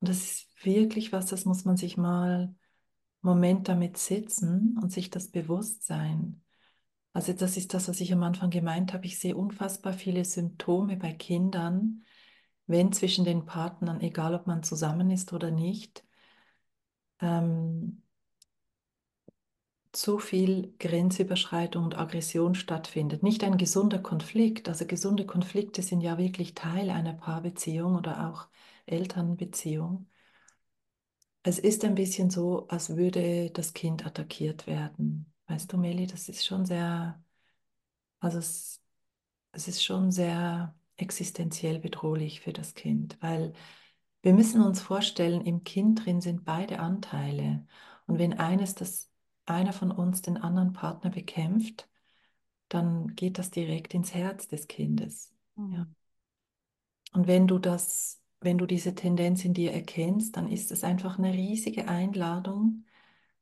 [0.00, 2.56] Und das ist wirklich was, das muss man sich mal einen
[3.20, 6.40] Moment damit sitzen und sich das bewusst sein.
[7.12, 9.04] Also das ist das, was ich am Anfang gemeint habe.
[9.04, 12.04] Ich sehe unfassbar viele Symptome bei Kindern,
[12.66, 16.06] wenn zwischen den Partnern, egal ob man zusammen ist oder nicht,
[17.20, 18.00] ähm,
[19.92, 23.22] zu viel Grenzüberschreitung und Aggression stattfindet.
[23.22, 24.68] Nicht ein gesunder Konflikt.
[24.68, 28.48] Also gesunde Konflikte sind ja wirklich Teil einer Paarbeziehung oder auch
[28.86, 30.08] Elternbeziehung.
[31.42, 35.32] Es ist ein bisschen so, als würde das Kind attackiert werden.
[35.46, 37.22] Weißt du, Meli, das ist schon sehr,
[38.20, 38.82] also es,
[39.52, 43.54] es ist schon sehr existenziell bedrohlich für das Kind, weil
[44.22, 47.66] wir müssen uns vorstellen, im Kind drin sind beide Anteile.
[48.06, 49.07] Und wenn eines das
[49.50, 51.88] einer von uns den anderen Partner bekämpft,
[52.68, 55.32] dann geht das direkt ins Herz des Kindes.
[55.56, 55.72] Mhm.
[55.74, 55.86] Ja.
[57.12, 61.18] Und wenn du das, wenn du diese Tendenz in dir erkennst, dann ist es einfach
[61.18, 62.84] eine riesige Einladung,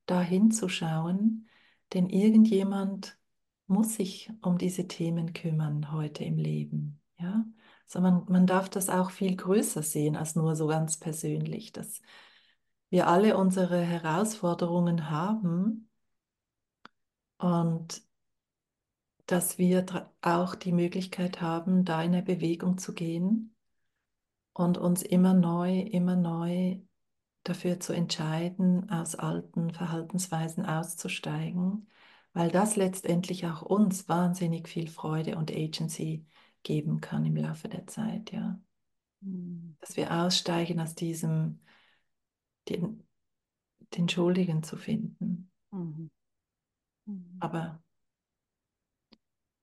[0.07, 1.49] da hinzuschauen,
[1.92, 3.19] denn irgendjemand
[3.66, 7.01] muss sich um diese Themen kümmern heute im Leben.
[7.19, 7.45] Ja?
[7.87, 12.01] Also man, man darf das auch viel größer sehen als nur so ganz persönlich, dass
[12.88, 15.88] wir alle unsere Herausforderungen haben
[17.38, 18.03] und
[19.27, 19.85] dass wir
[20.22, 23.55] auch die Möglichkeit haben, da in eine Bewegung zu gehen
[24.53, 26.79] und uns immer neu, immer neu
[27.42, 31.88] dafür zu entscheiden, aus alten Verhaltensweisen auszusteigen,
[32.33, 36.25] weil das letztendlich auch uns wahnsinnig viel Freude und Agency
[36.62, 38.61] geben kann im Laufe der Zeit, ja.
[39.20, 39.77] Mhm.
[39.81, 41.61] Dass wir aussteigen aus diesem,
[42.68, 43.05] den,
[43.94, 45.51] den Schuldigen zu finden.
[45.70, 46.11] Mhm.
[47.07, 47.38] Mhm.
[47.40, 47.81] Aber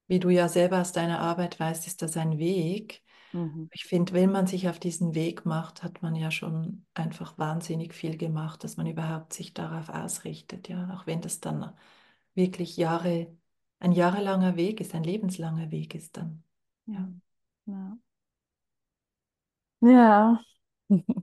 [0.08, 3.04] wie du ja selber aus deiner Arbeit weißt, ist das ein Weg.
[3.32, 3.70] Mhm.
[3.72, 7.94] Ich finde, wenn man sich auf diesen Weg macht, hat man ja schon einfach wahnsinnig
[7.94, 10.70] viel gemacht, dass man überhaupt sich darauf ausrichtet.
[10.70, 11.74] Ja, auch wenn das dann
[12.36, 13.36] wirklich Jahre,
[13.80, 16.44] ein jahrelanger Weg ist, ein lebenslanger Weg ist dann.
[16.86, 17.10] Ja.
[17.66, 17.98] Ja.
[19.82, 20.40] ja.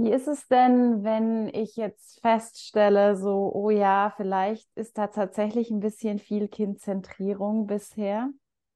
[0.00, 5.70] Wie ist es denn, wenn ich jetzt feststelle, so, oh ja, vielleicht ist da tatsächlich
[5.70, 8.30] ein bisschen viel Kindzentrierung bisher.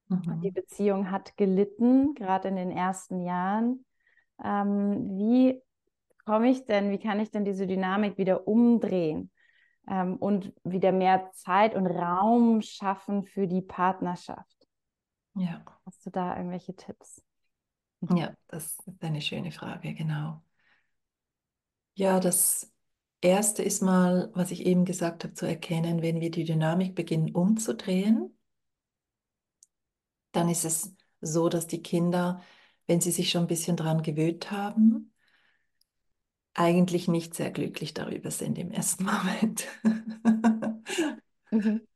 [0.08, 0.40] Mhm.
[0.40, 3.84] Die Beziehung hat gelitten, gerade in den ersten Jahren.
[4.42, 5.62] Ähm, wie
[6.24, 9.30] komme ich denn, wie kann ich denn diese Dynamik wieder umdrehen
[9.88, 14.66] ähm, und wieder mehr Zeit und Raum schaffen für die Partnerschaft?
[15.34, 15.64] Ja.
[15.86, 17.22] Hast du da irgendwelche Tipps?
[18.16, 20.42] Ja, das ist eine schöne Frage, genau.
[21.94, 22.70] Ja, das
[23.22, 27.34] Erste ist mal, was ich eben gesagt habe, zu erkennen, wenn wir die Dynamik beginnen
[27.34, 28.36] umzudrehen,
[30.32, 32.42] dann ist es so, dass die Kinder,
[32.86, 35.12] wenn sie sich schon ein bisschen daran gewöhnt haben,
[36.54, 39.66] eigentlich nicht sehr glücklich darüber sind im ersten Moment.
[41.50, 41.86] Mhm.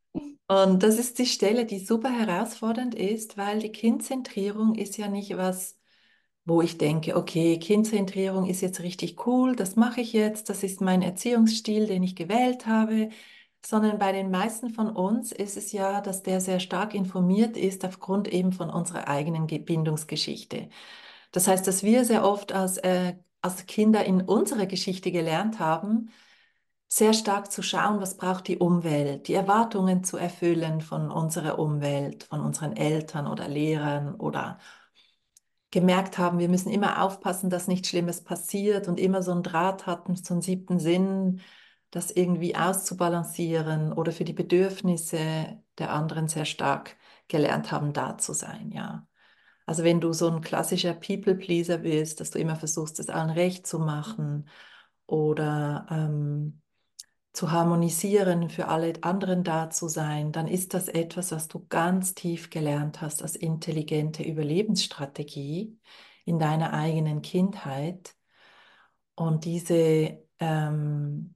[0.48, 5.36] Und das ist die Stelle, die super herausfordernd ist, weil die Kindzentrierung ist ja nicht
[5.36, 5.78] was
[6.46, 10.80] wo ich denke, okay, Kindzentrierung ist jetzt richtig cool, das mache ich jetzt, das ist
[10.80, 13.10] mein Erziehungsstil, den ich gewählt habe,
[13.64, 17.84] sondern bei den meisten von uns ist es ja, dass der sehr stark informiert ist
[17.84, 20.68] aufgrund eben von unserer eigenen Bindungsgeschichte.
[21.32, 26.10] Das heißt, dass wir sehr oft als, äh, als Kinder in unserer Geschichte gelernt haben,
[26.88, 32.24] sehr stark zu schauen, was braucht die Umwelt, die Erwartungen zu erfüllen von unserer Umwelt,
[32.24, 34.58] von unseren Eltern oder Lehrern oder
[35.70, 39.86] gemerkt haben, wir müssen immer aufpassen, dass nichts Schlimmes passiert und immer so einen Draht
[39.86, 41.40] hatten, so einen siebten Sinn,
[41.90, 46.96] das irgendwie auszubalancieren oder für die Bedürfnisse der anderen sehr stark
[47.28, 49.06] gelernt haben, da zu sein, ja.
[49.66, 53.66] Also wenn du so ein klassischer People-Pleaser bist, dass du immer versuchst, es allen recht
[53.66, 54.48] zu machen
[55.06, 56.62] oder ähm,
[57.36, 62.14] zu harmonisieren, für alle anderen da zu sein, dann ist das etwas, was du ganz
[62.14, 65.78] tief gelernt hast als intelligente Überlebensstrategie
[66.24, 68.16] in deiner eigenen Kindheit.
[69.16, 71.34] Und diese ähm,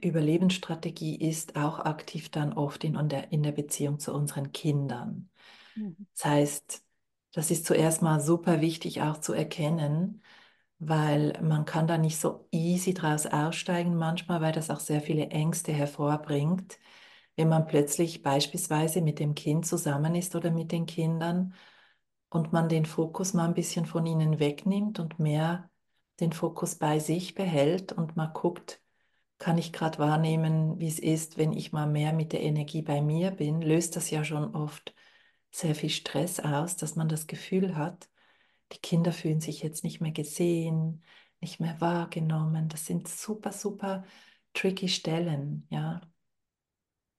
[0.00, 5.28] Überlebensstrategie ist auch aktiv dann oft in, in, der, in der Beziehung zu unseren Kindern.
[5.74, 6.06] Mhm.
[6.14, 6.84] Das heißt,
[7.32, 10.21] das ist zuerst mal super wichtig auch zu erkennen,
[10.84, 15.28] weil man kann da nicht so easy draus aussteigen manchmal, weil das auch sehr viele
[15.30, 16.78] Ängste hervorbringt,
[17.36, 21.54] wenn man plötzlich beispielsweise mit dem Kind zusammen ist oder mit den Kindern
[22.30, 25.70] und man den Fokus mal ein bisschen von ihnen wegnimmt und mehr
[26.20, 28.80] den Fokus bei sich behält und mal guckt,
[29.38, 33.00] kann ich gerade wahrnehmen, wie es ist, wenn ich mal mehr mit der Energie bei
[33.02, 34.94] mir bin, löst das ja schon oft
[35.52, 38.08] sehr viel Stress aus, dass man das Gefühl hat,
[38.72, 41.02] die Kinder fühlen sich jetzt nicht mehr gesehen,
[41.40, 42.68] nicht mehr wahrgenommen.
[42.68, 44.04] Das sind super, super
[44.54, 46.00] tricky Stellen, ja.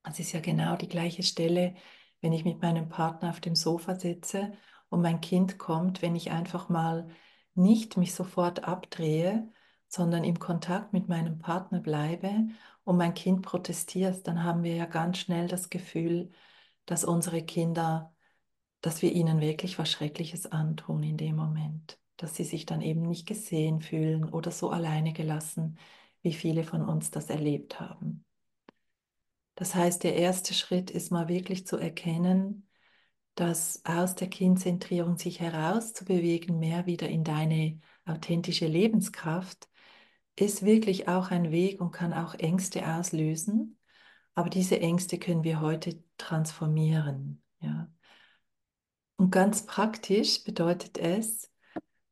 [0.04, 1.74] Es ist ja genau die gleiche Stelle,
[2.20, 4.52] wenn ich mit meinem Partner auf dem Sofa sitze
[4.88, 7.08] und mein Kind kommt, wenn ich einfach mal
[7.54, 9.50] nicht mich sofort abdrehe,
[9.88, 12.48] sondern im Kontakt mit meinem Partner bleibe
[12.84, 16.30] um ein Kind protestierst, dann haben wir ja ganz schnell das Gefühl,
[16.86, 18.13] dass unsere Kinder,
[18.84, 23.00] dass wir ihnen wirklich was Schreckliches antun in dem Moment, dass sie sich dann eben
[23.00, 25.78] nicht gesehen fühlen oder so alleine gelassen,
[26.20, 28.26] wie viele von uns das erlebt haben.
[29.54, 32.68] Das heißt, der erste Schritt ist mal wirklich zu erkennen,
[33.36, 39.66] dass aus der Kindzentrierung sich herauszubewegen, mehr wieder in deine authentische Lebenskraft,
[40.38, 43.78] ist wirklich auch ein Weg und kann auch Ängste auslösen.
[44.34, 47.42] Aber diese Ängste können wir heute transformieren.
[47.60, 47.88] Ja.
[49.16, 51.50] Und ganz praktisch bedeutet es,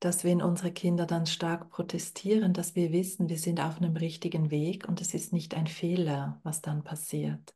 [0.00, 4.50] dass wenn unsere Kinder dann stark protestieren, dass wir wissen, wir sind auf einem richtigen
[4.50, 7.54] Weg und es ist nicht ein Fehler, was dann passiert.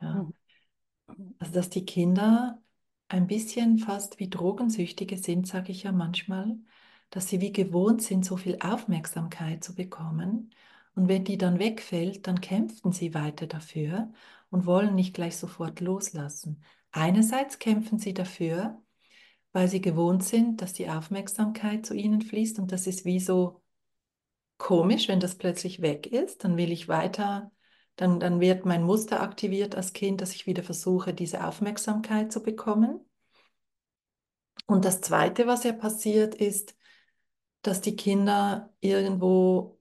[0.00, 0.24] Ja.
[0.24, 0.34] Mhm.
[1.38, 2.60] Also dass die Kinder
[3.08, 6.56] ein bisschen fast wie Drogensüchtige sind, sage ich ja manchmal,
[7.10, 10.50] dass sie wie gewohnt sind, so viel Aufmerksamkeit zu bekommen.
[10.94, 14.12] Und wenn die dann wegfällt, dann kämpfen sie weiter dafür
[14.50, 16.62] und wollen nicht gleich sofort loslassen.
[16.96, 18.82] Einerseits kämpfen sie dafür,
[19.52, 23.62] weil sie gewohnt sind, dass die Aufmerksamkeit zu ihnen fließt und das ist wie so
[24.56, 27.52] komisch, wenn das plötzlich weg ist, dann will ich weiter,
[27.96, 32.42] dann, dann wird mein Muster aktiviert als Kind, dass ich wieder versuche, diese Aufmerksamkeit zu
[32.42, 33.00] bekommen.
[34.64, 36.78] Und das Zweite, was ja passiert, ist,
[37.60, 39.78] dass die Kinder irgendwo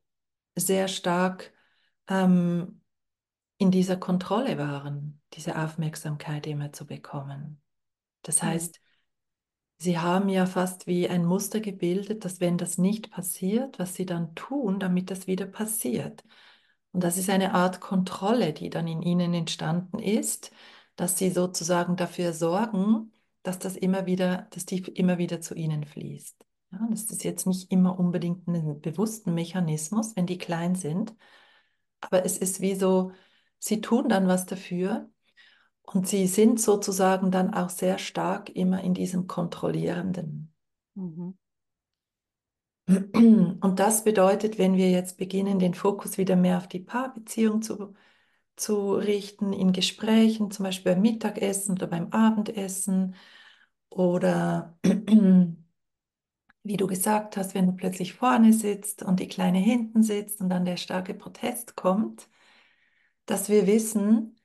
[0.55, 1.53] sehr stark
[2.09, 2.81] ähm,
[3.65, 7.61] in dieser Kontrolle waren, diese Aufmerksamkeit immer zu bekommen.
[8.21, 8.47] Das mhm.
[8.47, 8.79] heißt,
[9.79, 14.05] sie haben ja fast wie ein Muster gebildet, dass wenn das nicht passiert, was sie
[14.05, 16.23] dann tun, damit das wieder passiert.
[16.91, 20.51] Und das ist eine Art Kontrolle, die dann in ihnen entstanden ist,
[20.95, 25.85] dass sie sozusagen dafür sorgen, dass das immer wieder, dass die immer wieder zu ihnen
[25.85, 26.45] fließt.
[26.71, 31.15] Ja, das ist jetzt nicht immer unbedingt ein bewussten Mechanismus, wenn die klein sind,
[31.99, 33.11] aber es ist wie so,
[33.59, 35.09] sie tun dann was dafür
[35.81, 40.53] und sie sind sozusagen dann auch sehr stark immer in diesem Kontrollierenden.
[40.95, 41.37] Mhm.
[42.87, 47.95] Und das bedeutet, wenn wir jetzt beginnen, den Fokus wieder mehr auf die Paarbeziehung zu,
[48.55, 53.15] zu richten, in Gesprächen, zum Beispiel beim Mittagessen oder beim Abendessen
[53.89, 54.77] oder
[56.63, 60.49] wie du gesagt hast, wenn du plötzlich vorne sitzt und die Kleine hinten sitzt und
[60.49, 62.27] dann der starke Protest kommt,
[63.25, 64.35] dass wir wissen,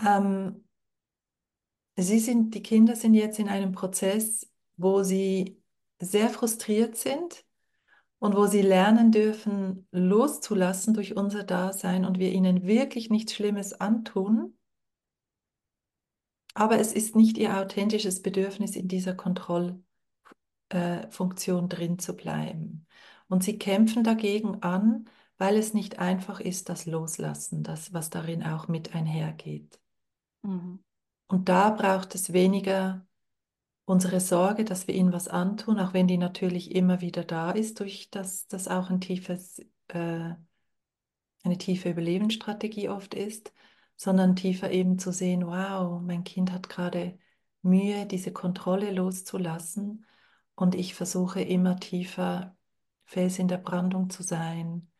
[0.00, 0.64] ähm,
[1.96, 5.62] sie sind, die Kinder sind jetzt in einem Prozess, wo sie
[6.00, 7.44] sehr frustriert sind
[8.18, 13.74] und wo sie lernen dürfen, loszulassen durch unser Dasein und wir ihnen wirklich nichts Schlimmes
[13.74, 14.56] antun.
[16.54, 19.82] Aber es ist nicht ihr authentisches Bedürfnis, in dieser Kontrolle
[20.68, 22.86] äh, drin zu bleiben.
[23.28, 25.06] Und sie kämpfen dagegen an,
[25.38, 29.80] weil es nicht einfach ist, das Loslassen, das, was darin auch mit einhergeht.
[30.42, 30.82] Mhm.
[31.26, 33.06] Und da braucht es weniger
[33.84, 37.80] unsere Sorge, dass wir ihnen was antun, auch wenn die natürlich immer wieder da ist,
[37.80, 40.34] durch das, das auch ein tiefes, äh,
[41.42, 43.52] eine tiefe Überlebensstrategie oft ist,
[43.96, 47.18] sondern tiefer eben zu sehen, wow, mein Kind hat gerade
[47.62, 50.06] Mühe, diese Kontrolle loszulassen
[50.54, 52.56] und ich versuche immer tiefer
[53.04, 54.90] Fels in der Brandung zu sein,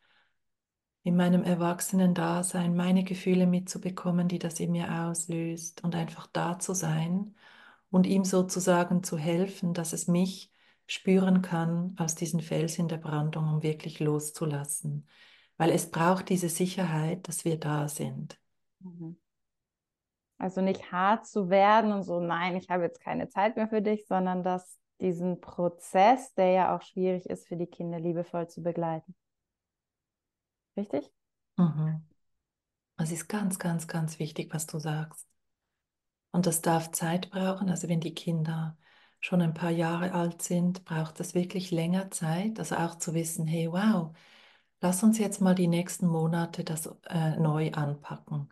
[1.05, 6.73] in meinem Erwachsenen-Dasein meine Gefühle mitzubekommen, die das in mir auslöst und einfach da zu
[6.73, 7.35] sein
[7.91, 10.51] und ihm sozusagen zu helfen, dass es mich
[10.87, 15.07] spüren kann aus diesen Fels in der Brandung, um wirklich loszulassen.
[15.59, 18.41] Weil es braucht diese Sicherheit, dass wir da sind.
[18.81, 19.19] Mhm.
[20.39, 23.83] Also nicht hart zu werden und so, nein, ich habe jetzt keine Zeit mehr für
[23.83, 28.63] dich, sondern dass diesen Prozess, der ja auch schwierig ist für die Kinder, liebevoll zu
[28.63, 29.15] begleiten.
[30.77, 31.11] Richtig?
[31.57, 32.03] Mhm.
[32.97, 35.27] Es ist ganz, ganz, ganz wichtig, was du sagst.
[36.33, 37.71] Und das darf Zeit brauchen.
[37.71, 38.77] Also wenn die Kinder
[39.21, 42.59] schon ein paar Jahre alt sind, braucht das wirklich länger Zeit.
[42.59, 44.13] Also auch zu wissen, hey, wow,
[44.81, 48.49] lass uns jetzt mal die nächsten Monate das äh, neu anpacken.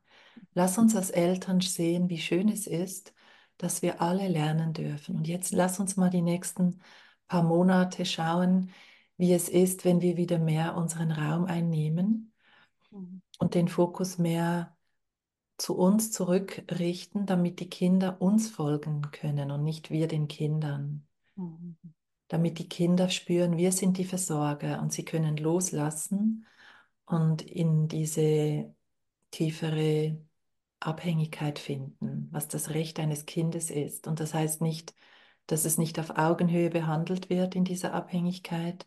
[0.55, 3.15] Lass uns als Eltern sehen, wie schön es ist,
[3.59, 5.17] dass wir alle lernen dürfen.
[5.17, 6.81] Und jetzt lass uns mal die nächsten
[7.29, 8.71] paar Monate schauen,
[9.17, 12.33] wie es ist, wenn wir wieder mehr unseren Raum einnehmen
[12.91, 13.23] mhm.
[13.39, 14.77] und den Fokus mehr
[15.57, 21.07] zu uns zurückrichten, damit die Kinder uns folgen können und nicht wir den Kindern.
[21.37, 21.77] Mhm.
[22.29, 26.47] Damit die Kinder spüren, wir sind die Versorger und sie können loslassen
[27.05, 28.75] und in diese
[29.31, 30.19] tiefere
[30.81, 34.07] Abhängigkeit finden, was das Recht eines Kindes ist.
[34.07, 34.95] Und das heißt nicht,
[35.47, 38.87] dass es nicht auf Augenhöhe behandelt wird in dieser Abhängigkeit,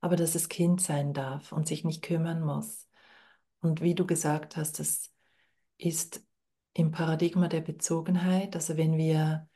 [0.00, 2.88] aber dass es Kind sein darf und sich nicht kümmern muss.
[3.60, 5.12] Und wie du gesagt hast, das
[5.78, 6.24] ist
[6.74, 9.48] im Paradigma der Bezogenheit, also wenn wir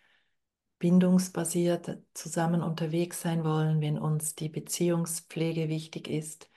[0.78, 6.50] bindungsbasiert zusammen unterwegs sein wollen, wenn uns die Beziehungspflege wichtig ist,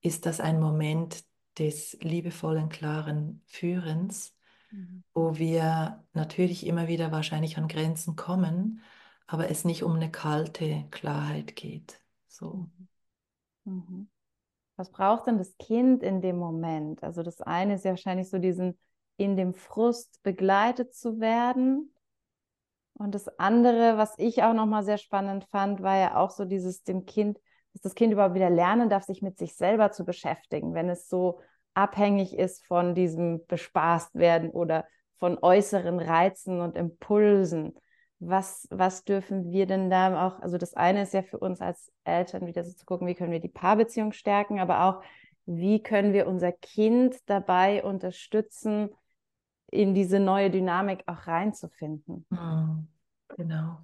[0.00, 1.24] ist das ein Moment
[1.58, 4.36] des liebevollen, klaren Führens,
[4.70, 5.02] mhm.
[5.14, 8.82] wo wir natürlich immer wieder wahrscheinlich an Grenzen kommen,
[9.26, 12.00] aber es nicht um eine kalte Klarheit geht.
[12.28, 12.66] So.
[13.64, 14.08] Mhm.
[14.76, 17.02] Was braucht denn das Kind in dem Moment?
[17.02, 18.78] Also das eine ist ja wahrscheinlich so diesen
[19.16, 21.94] in dem Frust begleitet zu werden.
[22.94, 26.82] Und das andere, was ich auch nochmal sehr spannend fand, war ja auch so dieses
[26.82, 27.38] dem Kind,
[27.72, 31.08] dass das Kind überhaupt wieder lernen darf, sich mit sich selber zu beschäftigen, wenn es
[31.08, 31.40] so
[31.74, 34.86] abhängig ist von diesem bespaßt werden oder
[35.18, 37.74] von äußeren Reizen und Impulsen
[38.28, 41.92] was, was dürfen wir denn da auch, also das eine ist ja für uns als
[42.04, 45.02] Eltern wieder so zu gucken, wie können wir die Paarbeziehung stärken, aber auch,
[45.46, 48.90] wie können wir unser Kind dabei unterstützen,
[49.70, 52.26] in diese neue Dynamik auch reinzufinden.
[52.30, 52.88] Mhm,
[53.36, 53.80] genau.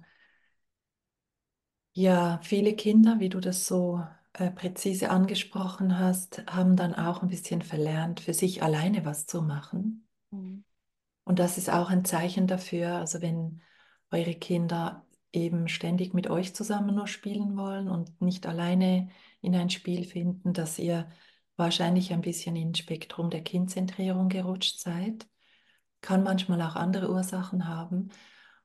[1.93, 4.01] Ja, viele Kinder, wie du das so
[4.33, 9.41] äh, präzise angesprochen hast, haben dann auch ein bisschen verlernt, für sich alleine was zu
[9.41, 10.07] machen.
[10.31, 10.63] Mhm.
[11.25, 13.61] Und das ist auch ein Zeichen dafür, also wenn
[14.11, 19.09] eure Kinder eben ständig mit euch zusammen nur spielen wollen und nicht alleine
[19.41, 21.09] in ein Spiel finden, dass ihr
[21.55, 25.27] wahrscheinlich ein bisschen ins Spektrum der Kindzentrierung gerutscht seid.
[26.01, 28.09] Kann manchmal auch andere Ursachen haben.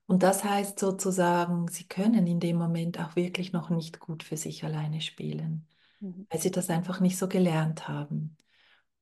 [0.06, 4.36] Und das heißt sozusagen, sie können in dem Moment auch wirklich noch nicht gut für
[4.36, 5.66] sich alleine spielen,
[6.00, 6.26] mhm.
[6.30, 8.36] weil sie das einfach nicht so gelernt haben.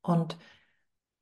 [0.01, 0.39] Und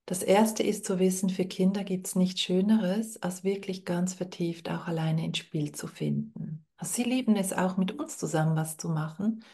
[0.07, 4.69] das Erste ist zu wissen, für Kinder gibt es nichts Schöneres, als wirklich ganz vertieft
[4.71, 6.67] auch alleine ins Spiel zu finden.
[6.77, 9.45] Also sie lieben es auch mit uns zusammen was zu machen,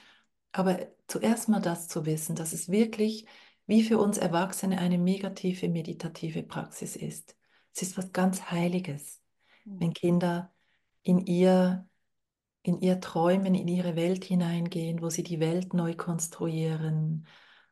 [0.52, 3.26] aber zuerst mal das zu wissen, dass es wirklich
[3.66, 7.36] wie für uns Erwachsene eine negative meditative Praxis ist.
[7.74, 9.20] Es ist was ganz Heiliges,
[9.64, 9.80] mhm.
[9.80, 10.52] wenn Kinder
[11.02, 11.86] in ihr
[12.62, 17.26] in ihr Träumen, in ihre Welt hineingehen, wo sie die Welt neu konstruieren,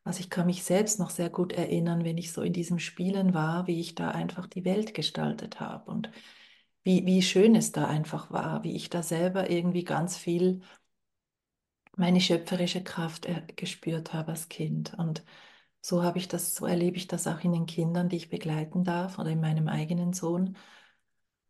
[0.07, 3.35] also ich kann mich selbst noch sehr gut erinnern, wenn ich so in diesem Spielen
[3.35, 6.11] war, wie ich da einfach die Welt gestaltet habe und
[6.85, 10.63] wie, wie schön es da einfach war, wie ich da selber irgendwie ganz viel
[11.97, 13.27] meine schöpferische Kraft
[13.57, 14.95] gespürt habe als Kind.
[14.99, 15.25] Und
[15.81, 18.85] so habe ich das, so erlebe ich das auch in den Kindern, die ich begleiten
[18.85, 20.57] darf oder in meinem eigenen Sohn.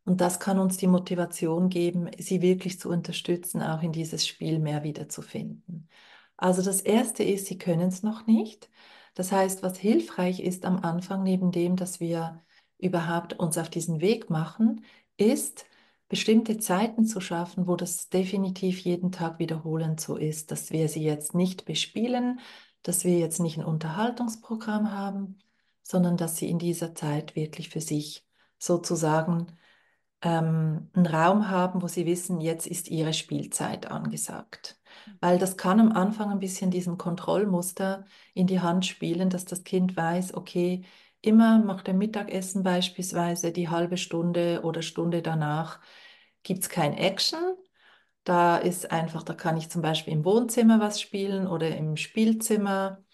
[0.05, 4.61] Und das kann uns die Motivation geben, sie wirklich zu unterstützen, auch in dieses Spiel
[4.61, 5.89] mehr wiederzufinden.
[6.37, 8.71] Also das Erste ist, sie können es noch nicht.
[9.15, 12.45] Das heißt, was hilfreich ist am Anfang, neben dem, dass wir
[12.79, 14.85] überhaupt uns auf diesen Weg machen,
[15.17, 15.67] ist,
[16.09, 21.03] bestimmte Zeiten zu schaffen, wo das definitiv jeden Tag wiederholend so ist, dass wir sie
[21.03, 22.41] jetzt nicht bespielen,
[22.83, 25.39] dass wir jetzt nicht ein Unterhaltungsprogramm haben,
[25.83, 28.25] sondern dass sie in dieser Zeit wirklich für sich
[28.59, 29.49] sozusagen
[30.23, 34.79] ähm, einen Raum haben, wo sie wissen, jetzt ist ihre Spielzeit angesagt.
[35.21, 39.65] Weil das kann am Anfang ein bisschen diesem Kontrollmuster in die Hand spielen, dass das
[39.65, 40.85] Kind weiß, okay,
[41.23, 45.81] immer nach dem Mittagessen beispielsweise die halbe Stunde oder Stunde danach
[46.43, 47.41] gibt es kein Action.
[48.25, 53.05] Da ist einfach, da kann ich zum Beispiel im Wohnzimmer was spielen oder im Spielzimmer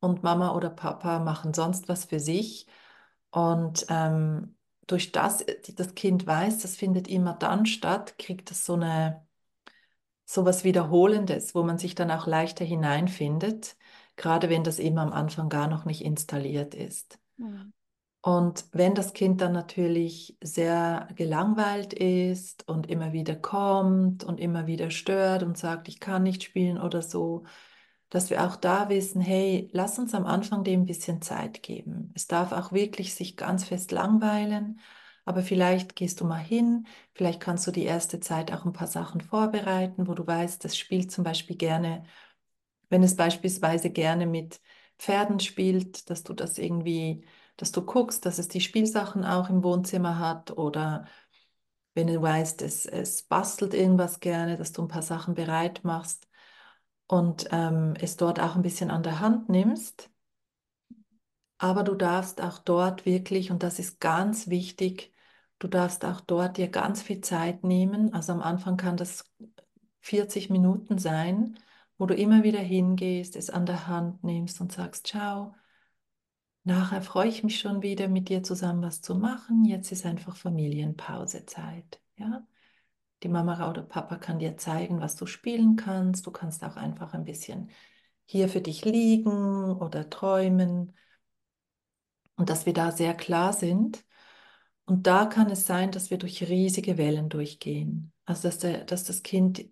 [0.00, 2.66] und Mama oder Papa machen sonst was für sich.
[3.30, 5.44] Und ähm, durch das
[5.76, 9.26] das Kind weiß, das findet immer dann statt, kriegt es so eine
[10.32, 13.76] so was Wiederholendes, wo man sich dann auch leichter hineinfindet,
[14.14, 17.18] gerade wenn das eben am Anfang gar noch nicht installiert ist.
[17.36, 17.72] Mhm.
[18.22, 24.68] Und wenn das Kind dann natürlich sehr gelangweilt ist und immer wieder kommt und immer
[24.68, 27.42] wieder stört und sagt, ich kann nicht spielen oder so,
[28.08, 32.12] dass wir auch da wissen, hey, lass uns am Anfang dem ein bisschen Zeit geben.
[32.14, 34.78] Es darf auch wirklich sich ganz fest langweilen
[35.30, 38.88] aber vielleicht gehst du mal hin, vielleicht kannst du die erste Zeit auch ein paar
[38.88, 42.04] Sachen vorbereiten, wo du weißt, das spielt zum Beispiel gerne,
[42.90, 44.60] wenn es beispielsweise gerne mit
[44.98, 47.24] Pferden spielt, dass du das irgendwie,
[47.56, 51.06] dass du guckst, dass es die Spielsachen auch im Wohnzimmer hat oder
[51.94, 56.28] wenn du weißt, es, es bastelt irgendwas gerne, dass du ein paar Sachen bereit machst
[57.08, 60.10] und ähm, es dort auch ein bisschen an der Hand nimmst.
[61.58, 65.09] Aber du darfst auch dort wirklich, und das ist ganz wichtig,
[65.60, 68.12] du darfst auch dort dir ganz viel Zeit nehmen.
[68.12, 69.30] Also am Anfang kann das
[70.00, 71.58] 40 Minuten sein,
[71.98, 75.54] wo du immer wieder hingehst, es an der Hand nimmst und sagst, ciao.
[76.64, 79.64] Nachher freue ich mich schon wieder, mit dir zusammen was zu machen.
[79.64, 82.00] Jetzt ist einfach Familienpausezeit.
[82.16, 82.46] Ja?
[83.22, 86.26] Die Mama oder Papa kann dir zeigen, was du spielen kannst.
[86.26, 87.70] Du kannst auch einfach ein bisschen
[88.24, 90.94] hier für dich liegen oder träumen
[92.36, 94.04] und dass wir da sehr klar sind.
[94.90, 98.12] Und da kann es sein, dass wir durch riesige Wellen durchgehen.
[98.24, 99.64] Also dass, der, dass das Kind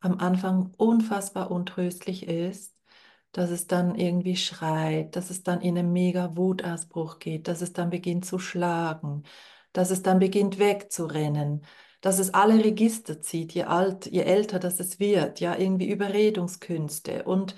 [0.00, 2.76] am Anfang unfassbar untröstlich ist,
[3.32, 7.72] dass es dann irgendwie schreit, dass es dann in einen mega Wutausbruch geht, dass es
[7.72, 9.22] dann beginnt zu schlagen,
[9.72, 11.64] dass es dann beginnt wegzurennen,
[12.02, 17.24] dass es alle Register zieht, je alt, je älter das es wird, ja, irgendwie Überredungskünste
[17.24, 17.56] und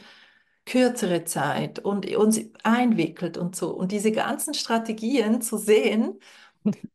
[0.67, 3.71] kürzere Zeit und uns einwickelt und so.
[3.71, 6.21] Und diese ganzen Strategien zu sehen,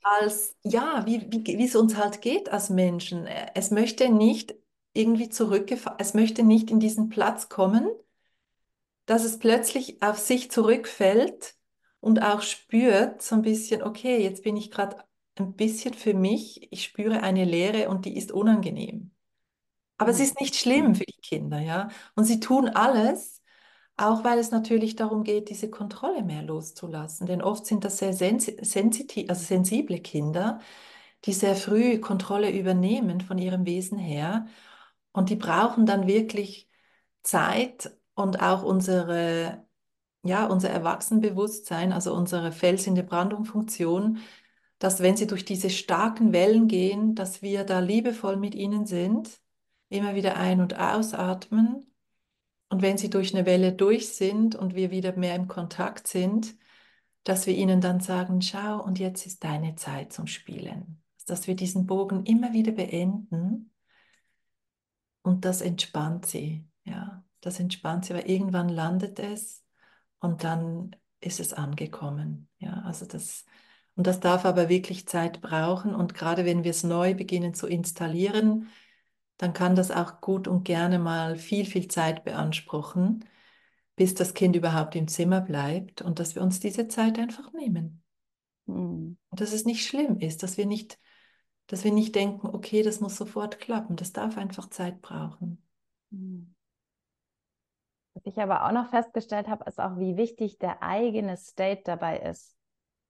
[0.01, 3.28] als, ja, wie, wie, wie es uns halt geht als Menschen.
[3.55, 4.55] Es möchte nicht
[4.93, 7.88] irgendwie zurückgefahren, es möchte nicht in diesen Platz kommen,
[9.05, 11.55] dass es plötzlich auf sich zurückfällt
[11.99, 14.97] und auch spürt so ein bisschen, okay, jetzt bin ich gerade
[15.36, 19.11] ein bisschen für mich, ich spüre eine Leere und die ist unangenehm.
[19.97, 21.89] Aber es ist nicht schlimm für die Kinder, ja.
[22.16, 23.42] Und sie tun alles,
[23.97, 27.27] auch weil es natürlich darum geht, diese Kontrolle mehr loszulassen.
[27.27, 30.59] Denn oft sind das sehr sensitiv, also sensible Kinder,
[31.25, 34.47] die sehr früh Kontrolle übernehmen von ihrem Wesen her.
[35.13, 36.69] Und die brauchen dann wirklich
[37.23, 39.65] Zeit und auch unsere,
[40.23, 44.19] ja, unser Erwachsenenbewusstsein, also unsere Fels in der Brandung-Funktion,
[44.79, 49.39] dass wenn sie durch diese starken Wellen gehen, dass wir da liebevoll mit ihnen sind,
[49.89, 51.92] immer wieder ein- und ausatmen.
[52.74, 56.55] Und wenn sie durch eine Welle durch sind und wir wieder mehr im Kontakt sind,
[57.24, 60.99] dass wir ihnen dann sagen, schau, und jetzt ist deine Zeit zum Spielen.
[61.28, 63.71] Dass wir diesen Bogen immer wieder beenden
[65.21, 66.65] und das entspannt sie.
[66.84, 69.63] Ja, das entspannt sie, weil irgendwann landet es
[70.17, 72.49] und dann ist es angekommen.
[72.57, 73.45] Ja, also das,
[73.93, 75.93] und das darf aber wirklich Zeit brauchen.
[75.93, 78.67] Und gerade wenn wir es neu beginnen zu installieren,
[79.43, 83.25] dann kann das auch gut und gerne mal viel, viel Zeit beanspruchen,
[83.97, 88.01] bis das Kind überhaupt im Zimmer bleibt und dass wir uns diese Zeit einfach nehmen.
[88.67, 89.17] Mhm.
[89.29, 90.97] Und dass es nicht schlimm ist, dass wir nicht,
[91.67, 93.97] dass wir nicht denken, okay, das muss sofort klappen.
[93.97, 95.61] Das darf einfach Zeit brauchen.
[96.11, 96.55] Mhm.
[98.13, 102.19] Was ich aber auch noch festgestellt habe, ist auch, wie wichtig der eigene State dabei
[102.19, 102.55] ist.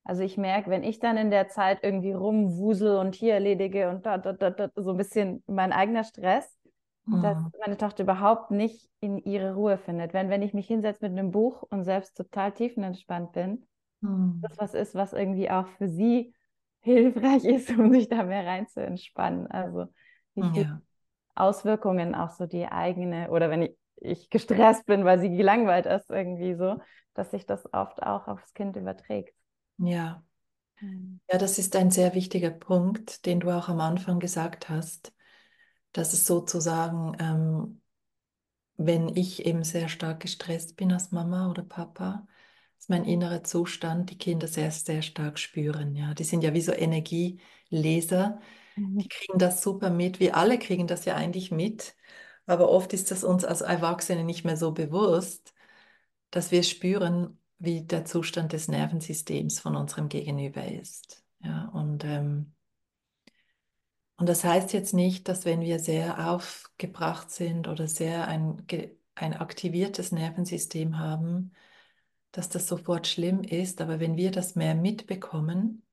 [0.06, 4.06] Also ich merke, wenn ich dann in der Zeit irgendwie rumwusel und hier erledige und
[4.06, 6.58] da, da, da, da so ein bisschen mein eigener Stress,
[7.06, 7.22] mhm.
[7.22, 10.14] dass meine Tochter überhaupt nicht in ihre Ruhe findet.
[10.14, 13.66] Wenn, wenn ich mich hinsetze mit einem Buch und selbst total tiefenentspannt bin,
[14.02, 14.42] mhm.
[14.42, 16.34] das was ist, was irgendwie auch für sie
[16.82, 19.48] hilfreich ist, um sich da mehr rein zu entspannen.
[19.48, 19.86] Also
[20.34, 20.82] viele ja.
[21.34, 26.10] Auswirkungen auch so die eigene, oder wenn ich, ich gestresst bin, weil sie gelangweilt ist,
[26.10, 26.76] irgendwie so,
[27.14, 29.34] dass sich das oft auch aufs Kind überträgt.
[29.78, 30.24] Ja.
[30.80, 31.20] Mhm.
[31.32, 35.14] Ja, das ist ein sehr wichtiger Punkt, den du auch am Anfang gesagt hast,
[35.94, 37.82] dass es sozusagen, ähm,
[38.78, 42.28] wenn ich eben sehr stark gestresst bin als Mama oder Papa,
[42.80, 45.96] ist mein innerer Zustand die Kinder sehr, sehr stark spüren.
[45.96, 48.40] Ja, die sind ja wie so Energieleser,
[48.76, 48.98] mhm.
[48.98, 50.20] die kriegen das super mit.
[50.20, 51.96] Wir alle kriegen das ja eigentlich mit,
[52.46, 55.54] aber oft ist das uns als Erwachsene nicht mehr so bewusst,
[56.32, 61.24] dass wir spüren, wie der Zustand des Nervensystems von unserem Gegenüber ist.
[61.42, 62.54] Ja, und, ähm,
[64.18, 68.66] und das heißt jetzt nicht, dass wenn wir sehr aufgebracht sind oder sehr ein,
[69.16, 71.52] ein aktiviertes Nervensystem haben,
[72.32, 75.84] dass das sofort schlimm ist, aber wenn wir das mehr mitbekommen,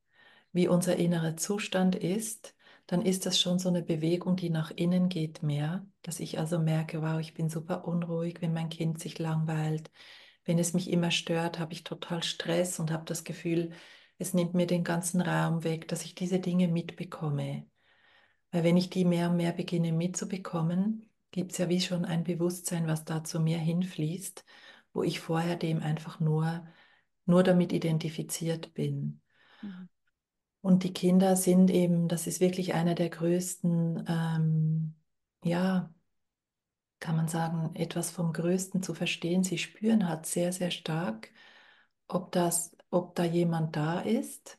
[0.53, 2.55] wie unser innerer Zustand ist,
[2.87, 6.59] dann ist das schon so eine Bewegung, die nach innen geht mehr, dass ich also
[6.59, 9.91] merke, wow, ich bin super unruhig, wenn mein Kind sich langweilt,
[10.45, 13.72] wenn es mich immer stört, habe ich total Stress und habe das Gefühl,
[14.18, 17.66] es nimmt mir den ganzen Raum weg, dass ich diese Dinge mitbekomme.
[18.51, 22.24] Weil wenn ich die mehr und mehr beginne mitzubekommen, gibt es ja wie schon ein
[22.24, 24.45] Bewusstsein, was da zu mir hinfließt,
[24.93, 26.66] wo ich vorher dem einfach nur,
[27.26, 29.20] nur damit identifiziert bin.
[29.62, 29.88] Mhm.
[30.62, 34.95] Und die Kinder sind eben, das ist wirklich einer der größten, ähm,
[35.43, 35.95] ja,
[37.01, 39.44] kann man sagen, etwas vom Größten zu verstehen.
[39.44, 41.30] Sie spüren halt sehr, sehr stark,
[42.09, 44.59] ob, das, ob da jemand da ist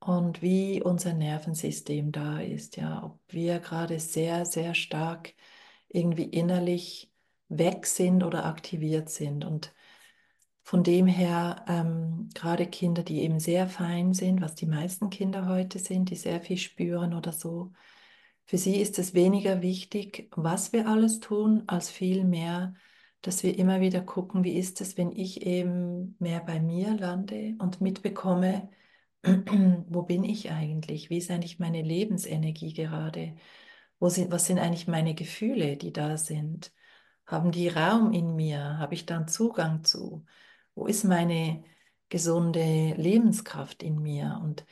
[0.00, 2.76] und wie unser Nervensystem da ist.
[2.76, 5.34] Ja, ob wir gerade sehr, sehr stark
[5.88, 7.12] irgendwie innerlich
[7.48, 9.44] weg sind oder aktiviert sind.
[9.44, 9.72] Und
[10.64, 15.46] von dem her, ähm, gerade Kinder, die eben sehr fein sind, was die meisten Kinder
[15.48, 17.72] heute sind, die sehr viel spüren oder so,
[18.46, 22.74] für sie ist es weniger wichtig, was wir alles tun, als vielmehr,
[23.22, 27.54] dass wir immer wieder gucken, wie ist es, wenn ich eben mehr bei mir lande
[27.58, 28.70] und mitbekomme,
[29.22, 31.10] wo bin ich eigentlich?
[31.10, 33.36] Wie ist eigentlich meine Lebensenergie gerade?
[34.00, 36.72] Wo sind, was sind eigentlich meine Gefühle, die da sind?
[37.26, 38.78] Haben die Raum in mir?
[38.78, 40.24] Habe ich dann Zugang zu?
[40.74, 41.64] Wo ist meine
[42.12, 44.38] gesunde Lebenskraft in mir.
[44.44, 44.66] Und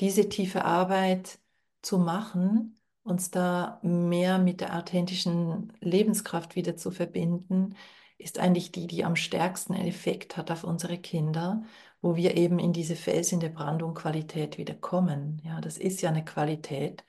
[0.00, 1.38] diese tiefe Arbeit
[1.82, 2.79] zu machen,
[3.10, 7.76] uns da mehr mit der authentischen Lebenskraft wieder zu verbinden,
[8.18, 11.62] ist eigentlich die, die am stärksten Effekt hat auf unsere Kinder,
[12.02, 15.40] wo wir eben in diese Felsen der Brandung-Qualität wieder kommen.
[15.44, 17.04] Ja, das ist ja eine Qualität,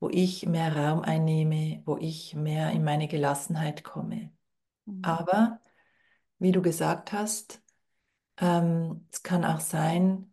[0.00, 4.30] wo ich mehr Raum einnehme, wo ich mehr in meine Gelassenheit komme.
[4.86, 5.04] Mhm.
[5.04, 5.60] Aber,
[6.38, 7.62] wie du gesagt hast,
[8.40, 10.32] ähm, es kann auch sein,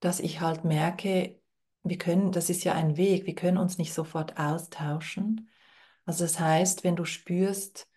[0.00, 1.40] dass ich halt merke,
[1.84, 5.48] wir können, das ist ja ein Weg, wir können uns nicht sofort austauschen.
[6.06, 7.88] Also das heißt, wenn du spürst,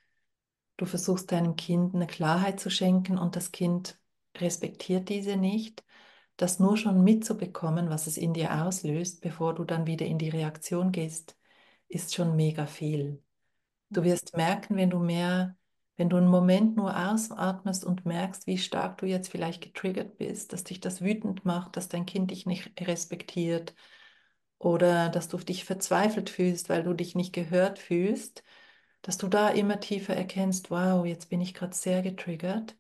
[0.78, 4.00] du versuchst deinem Kind eine Klarheit zu schenken und das Kind
[4.38, 5.84] respektiert diese nicht,
[6.38, 10.30] das nur schon mitzubekommen, was es in dir auslöst, bevor du dann wieder in die
[10.30, 11.38] Reaktion gehst,
[11.88, 13.24] ist schon mega viel.
[13.90, 15.58] Du wirst merken, wenn du mehr,
[15.98, 20.54] wenn du einen Moment nur ausatmest und merkst, wie stark du jetzt vielleicht getriggert bist,
[20.54, 23.76] dass dich das wütend macht, dass dein Kind dich nicht respektiert
[24.60, 28.44] oder dass du dich verzweifelt fühlst, weil du dich nicht gehört fühlst,
[29.02, 32.78] dass du da immer tiefer erkennst, wow, jetzt bin ich gerade sehr getriggert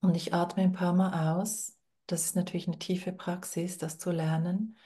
[0.00, 1.78] und ich atme ein paar Mal aus.
[2.06, 4.76] Das ist natürlich eine tiefe Praxis, das zu lernen.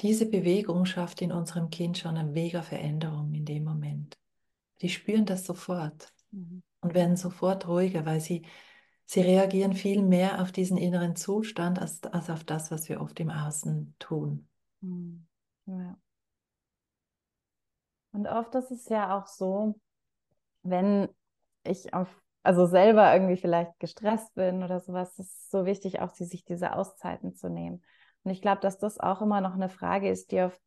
[0.00, 4.18] Diese Bewegung schafft in unserem Kind schon eine mega Veränderung in dem Moment.
[4.80, 6.62] Die spüren das sofort mhm.
[6.80, 8.46] und werden sofort ruhiger, weil sie,
[9.04, 13.18] sie reagieren viel mehr auf diesen inneren Zustand als, als auf das, was wir oft
[13.20, 14.48] im Außen tun.
[14.80, 15.26] Mhm.
[15.66, 15.98] Ja.
[18.12, 19.78] Und oft ist es ja auch so,
[20.62, 21.08] wenn
[21.64, 22.08] ich auf
[22.42, 26.74] also selber irgendwie vielleicht gestresst bin oder sowas, ist es so wichtig, auch sich diese
[26.74, 27.82] Auszeiten zu nehmen.
[28.22, 30.62] Und ich glaube, dass das auch immer noch eine Frage ist, die oft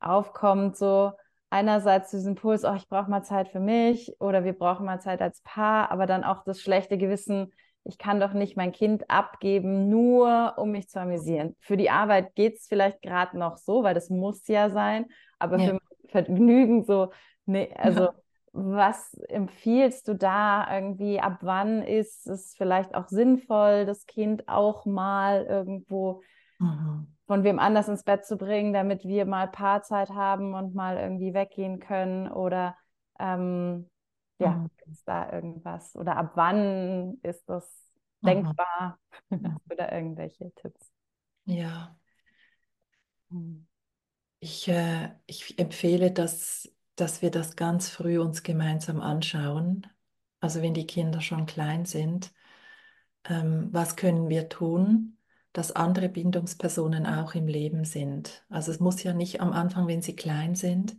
[0.00, 1.12] aufkommt, so
[1.50, 5.20] einerseits diesen Puls, oh, ich brauche mal Zeit für mich oder wir brauchen mal Zeit
[5.20, 7.52] als Paar, aber dann auch das schlechte Gewissen,
[7.84, 11.56] ich kann doch nicht mein Kind abgeben, nur um mich zu amüsieren.
[11.60, 15.06] Für die Arbeit geht es vielleicht gerade noch so, weil das muss ja sein,
[15.38, 15.70] aber ja.
[15.70, 17.10] für Vergnügen so,
[17.46, 18.14] nee, also ja
[18.52, 21.20] was empfiehlst du da irgendwie?
[21.20, 26.22] Ab wann ist es vielleicht auch sinnvoll, das Kind auch mal irgendwo
[26.58, 27.14] mhm.
[27.30, 31.32] Von wem anders ins Bett zu bringen, damit wir mal Paarzeit haben und mal irgendwie
[31.32, 32.26] weggehen können?
[32.28, 32.76] Oder
[33.20, 33.88] ähm,
[34.40, 34.70] ja, mhm.
[34.90, 35.94] ist da irgendwas?
[35.94, 37.64] Oder ab wann ist das
[38.22, 38.26] mhm.
[38.26, 38.98] denkbar?
[39.30, 40.90] Du da irgendwelche Tipps?
[41.44, 41.96] Ja.
[43.30, 43.64] Hm.
[44.40, 49.86] Ich, äh, ich empfehle, dass dass wir das ganz früh uns gemeinsam anschauen.
[50.40, 52.32] Also wenn die Kinder schon klein sind,
[53.24, 55.16] ähm, was können wir tun,
[55.52, 58.44] dass andere Bindungspersonen auch im Leben sind.
[58.48, 60.96] Also es muss ja nicht am Anfang, wenn sie klein sind,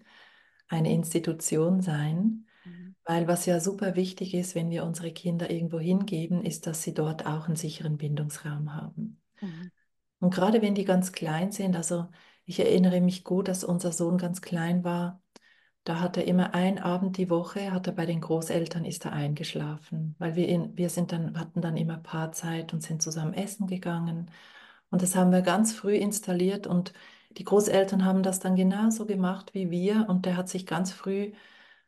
[0.68, 2.96] eine Institution sein, mhm.
[3.06, 6.94] weil was ja super wichtig ist, wenn wir unsere Kinder irgendwo hingeben, ist, dass sie
[6.94, 9.22] dort auch einen sicheren Bindungsraum haben.
[9.40, 9.72] Mhm.
[10.20, 12.08] Und gerade wenn die ganz klein sind, also
[12.46, 15.22] ich erinnere mich gut, dass unser Sohn ganz klein war,
[15.84, 19.14] da hat er immer einen Abend die Woche, hat er bei den Großeltern ist er
[19.14, 23.68] eingeschlafen, weil wir, in, wir sind dann, hatten dann immer Paarzeit und sind zusammen essen
[23.68, 24.32] gegangen.
[24.92, 26.94] Und das haben wir ganz früh installiert und
[27.38, 31.34] die Großeltern haben das dann genauso gemacht wie wir und der hat sich ganz früh,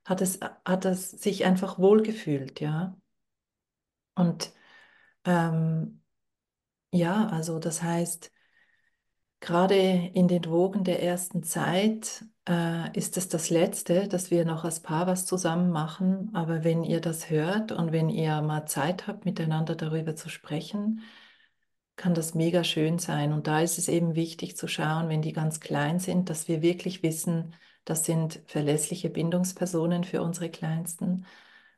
[0.06, 2.96] hat es, hat es sich einfach wohlgefühlt, ja.
[4.16, 4.54] Und
[5.26, 6.02] ähm,
[6.92, 8.32] ja, also das heißt,
[9.40, 9.76] gerade
[10.14, 14.82] in den Wogen der ersten Zeit äh, ist es das Letzte, dass wir noch als
[14.82, 16.30] Paar was zusammen machen.
[16.34, 21.02] Aber wenn ihr das hört und wenn ihr mal Zeit habt, miteinander darüber zu sprechen,
[21.96, 23.34] kann das mega schön sein.
[23.34, 26.62] Und da ist es eben wichtig zu schauen, wenn die ganz klein sind, dass wir
[26.62, 27.54] wirklich wissen,
[27.86, 31.26] das sind verlässliche Bindungspersonen für unsere Kleinsten,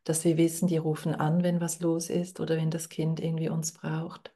[0.04, 3.50] dass wir wissen, die rufen an, wenn was los ist oder wenn das Kind irgendwie
[3.50, 4.34] uns braucht.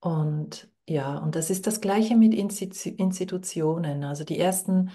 [0.00, 4.04] Und ja, und das ist das Gleiche mit Institutionen.
[4.04, 4.90] Also die ersten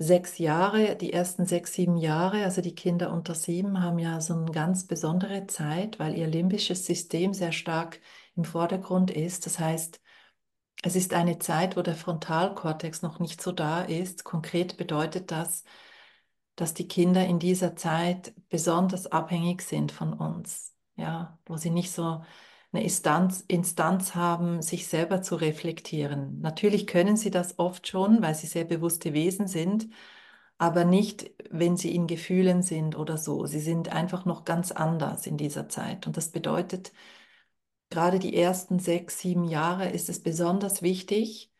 [0.00, 4.34] sechs Jahre, die ersten sechs, sieben Jahre, also die Kinder unter sieben, haben ja so
[4.34, 8.00] eine ganz besondere Zeit, weil ihr limbisches System sehr stark
[8.36, 9.44] im Vordergrund ist.
[9.46, 10.00] Das heißt,
[10.82, 14.22] es ist eine Zeit, wo der Frontalkortex noch nicht so da ist.
[14.22, 15.64] Konkret bedeutet das,
[16.54, 20.74] dass die Kinder in dieser Zeit besonders abhängig sind von uns.
[20.94, 22.22] Ja, wo sie nicht so
[22.72, 26.40] eine Instanz, Instanz haben, sich selber zu reflektieren.
[26.40, 29.88] Natürlich können sie das oft schon, weil sie sehr bewusste Wesen sind,
[30.58, 33.46] aber nicht, wenn sie in Gefühlen sind oder so.
[33.46, 36.06] Sie sind einfach noch ganz anders in dieser Zeit.
[36.06, 36.92] Und das bedeutet,
[37.90, 41.52] gerade die ersten sechs, sieben Jahre ist es besonders wichtig,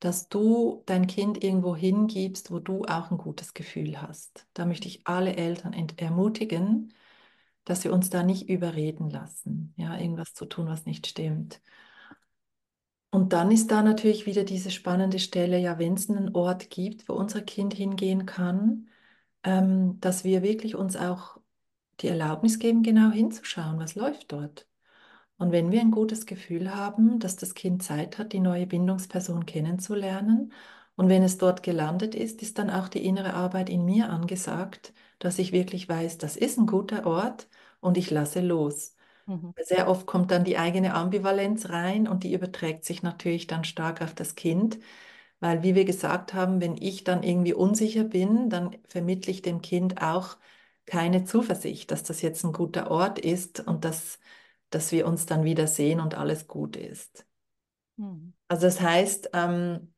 [0.00, 4.46] dass du dein Kind irgendwo hingibst, wo du auch ein gutes Gefühl hast.
[4.54, 6.94] Da möchte ich alle Eltern ermutigen,
[7.64, 11.60] dass wir uns da nicht überreden lassen, ja, irgendwas zu tun, was nicht stimmt.
[13.10, 17.08] Und dann ist da natürlich wieder diese spannende Stelle, ja, wenn es einen Ort gibt,
[17.08, 18.88] wo unser Kind hingehen kann,
[19.42, 21.38] ähm, dass wir wirklich uns auch
[22.00, 24.66] die Erlaubnis geben, genau hinzuschauen, was läuft dort.
[25.38, 29.46] Und wenn wir ein gutes Gefühl haben, dass das Kind Zeit hat, die neue Bindungsperson
[29.46, 30.52] kennenzulernen,
[31.00, 34.92] und wenn es dort gelandet ist, ist dann auch die innere Arbeit in mir angesagt,
[35.18, 37.48] dass ich wirklich weiß, das ist ein guter Ort
[37.80, 38.96] und ich lasse los.
[39.24, 39.54] Mhm.
[39.58, 44.02] Sehr oft kommt dann die eigene Ambivalenz rein und die überträgt sich natürlich dann stark
[44.02, 44.78] auf das Kind,
[45.40, 49.62] weil, wie wir gesagt haben, wenn ich dann irgendwie unsicher bin, dann vermittle ich dem
[49.62, 50.36] Kind auch
[50.84, 54.18] keine Zuversicht, dass das jetzt ein guter Ort ist und dass,
[54.68, 57.24] dass wir uns dann wieder sehen und alles gut ist.
[57.96, 58.34] Mhm.
[58.48, 59.94] Also das heißt, ähm,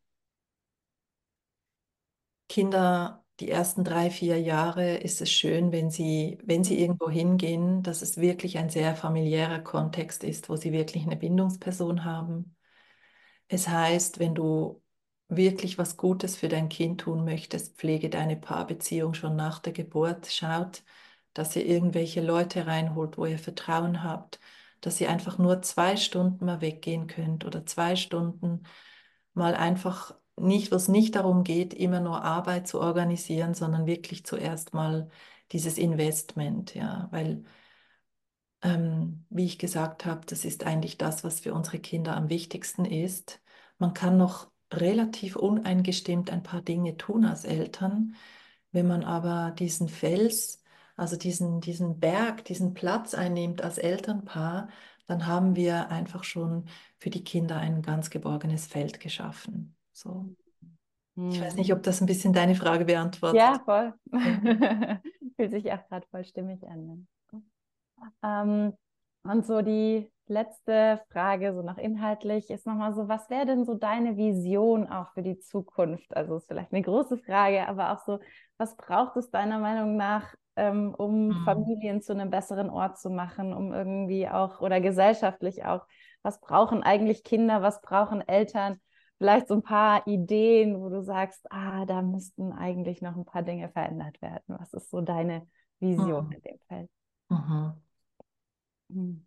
[2.53, 7.83] Kinder, die ersten drei, vier Jahre ist es schön, wenn sie, wenn sie irgendwo hingehen,
[7.83, 12.55] dass es wirklich ein sehr familiärer Kontext ist, wo sie wirklich eine Bindungsperson haben.
[13.49, 14.83] Es heißt, wenn du
[15.29, 20.27] wirklich was Gutes für dein Kind tun möchtest, pflege deine Paarbeziehung schon nach der Geburt.
[20.27, 20.85] Schaut,
[21.33, 24.41] dass ihr irgendwelche Leute reinholt, wo ihr Vertrauen habt,
[24.83, 28.65] dass ihr einfach nur zwei Stunden mal weggehen könnt oder zwei Stunden
[29.35, 34.25] mal einfach nicht, wo es nicht darum geht, immer nur Arbeit zu organisieren, sondern wirklich
[34.25, 35.09] zuerst mal
[35.53, 37.45] dieses Investment, ja, weil,
[38.63, 42.85] ähm, wie ich gesagt habe, das ist eigentlich das, was für unsere Kinder am wichtigsten
[42.85, 43.41] ist.
[43.79, 48.17] Man kann noch relativ uneingestimmt ein paar Dinge tun als Eltern.
[48.73, 50.63] Wenn man aber diesen Fels,
[50.97, 54.69] also diesen, diesen Berg, diesen Platz einnimmt als Elternpaar,
[55.07, 56.67] dann haben wir einfach schon
[56.99, 59.77] für die Kinder ein ganz geborgenes Feld geschaffen.
[60.03, 60.27] So.
[61.15, 61.77] Ich weiß nicht, hm.
[61.77, 63.39] ob das ein bisschen deine Frage beantwortet.
[63.39, 63.93] Ja, voll.
[65.37, 67.07] Fühlt sich auch gerade voll stimmig an.
[68.25, 68.73] Ähm,
[69.23, 73.75] und so die letzte Frage, so noch inhaltlich, ist nochmal so, was wäre denn so
[73.75, 76.17] deine Vision auch für die Zukunft?
[76.17, 78.19] Also ist vielleicht eine große Frage, aber auch so,
[78.57, 81.45] was braucht es deiner Meinung nach, ähm, um mhm.
[81.45, 85.87] Familien zu einem besseren Ort zu machen, um irgendwie auch oder gesellschaftlich auch,
[86.23, 88.81] was brauchen eigentlich Kinder, was brauchen Eltern?
[89.23, 93.45] Vielleicht so ein paar Ideen, wo du sagst, ah, da müssten eigentlich noch ein paar
[93.45, 94.43] Dinge verändert werden.
[94.49, 95.47] Was ist so deine
[95.79, 96.33] Vision mhm.
[96.33, 96.91] in dem Feld?
[97.29, 97.73] Mhm.
[98.89, 99.27] Mhm.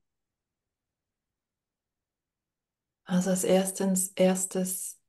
[3.05, 4.99] Also als erstens, erstes,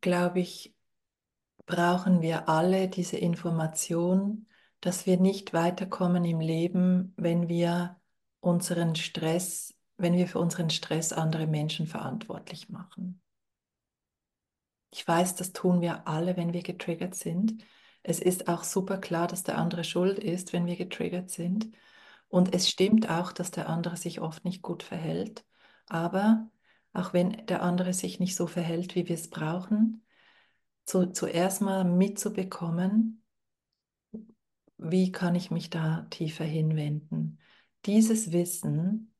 [0.00, 0.74] glaube ich,
[1.66, 4.48] brauchen wir alle diese Information,
[4.80, 8.00] dass wir nicht weiterkommen im Leben, wenn wir
[8.40, 13.22] unseren Stress, wenn wir für unseren Stress andere Menschen verantwortlich machen.
[14.90, 17.64] Ich weiß, das tun wir alle, wenn wir getriggert sind.
[18.02, 21.70] Es ist auch super klar, dass der andere schuld ist, wenn wir getriggert sind.
[22.28, 25.44] Und es stimmt auch, dass der andere sich oft nicht gut verhält.
[25.88, 26.50] Aber
[26.92, 30.04] auch wenn der andere sich nicht so verhält, wie wir es brauchen,
[30.86, 33.22] zu, zuerst mal mitzubekommen,
[34.78, 37.38] wie kann ich mich da tiefer hinwenden.
[37.86, 39.14] Dieses Wissen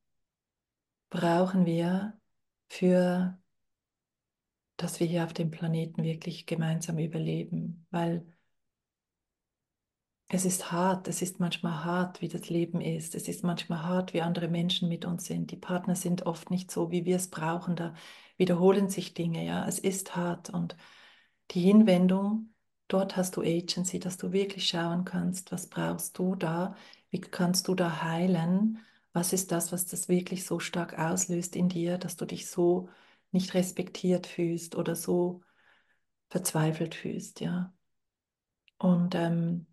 [1.10, 2.18] brauchen wir
[2.68, 3.39] für
[4.82, 8.26] dass wir hier auf dem Planeten wirklich gemeinsam überleben, weil
[10.28, 14.14] es ist hart, es ist manchmal hart, wie das Leben ist, es ist manchmal hart,
[14.14, 15.50] wie andere Menschen mit uns sind.
[15.50, 17.94] Die Partner sind oft nicht so, wie wir es brauchen, da
[18.36, 20.48] wiederholen sich Dinge, ja, es ist hart.
[20.50, 20.76] Und
[21.50, 22.54] die Hinwendung,
[22.88, 26.76] dort hast du Agency, dass du wirklich schauen kannst, was brauchst du da,
[27.10, 28.78] wie kannst du da heilen,
[29.12, 32.88] was ist das, was das wirklich so stark auslöst in dir, dass du dich so
[33.32, 35.42] nicht respektiert fühlst oder so
[36.28, 37.72] verzweifelt fühlst, ja.
[38.78, 39.66] Und, ähm,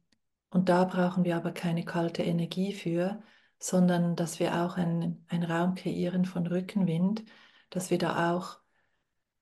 [0.49, 3.22] und da brauchen wir aber keine kalte Energie für,
[3.60, 7.24] sondern dass wir auch einen, einen Raum kreieren von Rückenwind,
[7.70, 8.60] dass wir da auch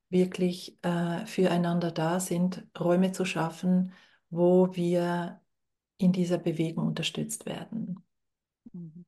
[0.09, 3.93] wirklich äh, füreinander da sind, Räume zu schaffen,
[4.29, 5.41] wo wir
[5.97, 8.03] in dieser Bewegung unterstützt werden.
[8.71, 9.05] Mhm.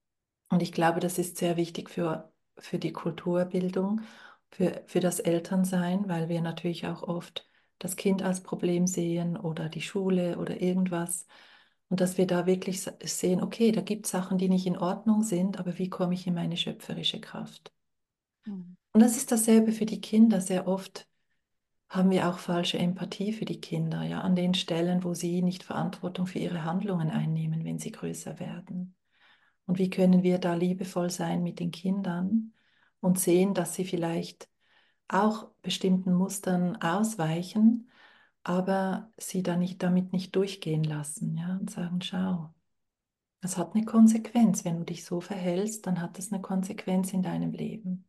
[0.49, 4.01] Und ich glaube, das ist sehr wichtig für, für die Kulturbildung
[4.51, 7.47] für, für das Elternsein, weil wir natürlich auch oft
[7.79, 11.27] das Kind als Problem sehen oder die Schule oder irgendwas.
[11.89, 15.23] Und dass wir da wirklich sehen, okay, da gibt es Sachen, die nicht in Ordnung
[15.23, 17.71] sind, aber wie komme ich in meine schöpferische Kraft?
[18.45, 18.75] Mhm.
[18.93, 20.41] Und das ist dasselbe für die Kinder.
[20.41, 21.07] Sehr oft
[21.89, 25.63] haben wir auch falsche Empathie für die Kinder, ja, an den Stellen, wo sie nicht
[25.63, 28.95] Verantwortung für ihre Handlungen einnehmen, wenn sie größer werden.
[29.65, 32.53] Und wie können wir da liebevoll sein mit den Kindern?
[33.01, 34.49] Und sehen, dass sie vielleicht
[35.09, 37.89] auch bestimmten Mustern ausweichen,
[38.43, 42.53] aber sie dann nicht, damit nicht durchgehen lassen ja, und sagen, schau,
[43.41, 44.63] Das hat eine Konsequenz.
[44.65, 48.05] Wenn du dich so verhältst, dann hat das eine Konsequenz in deinem Leben.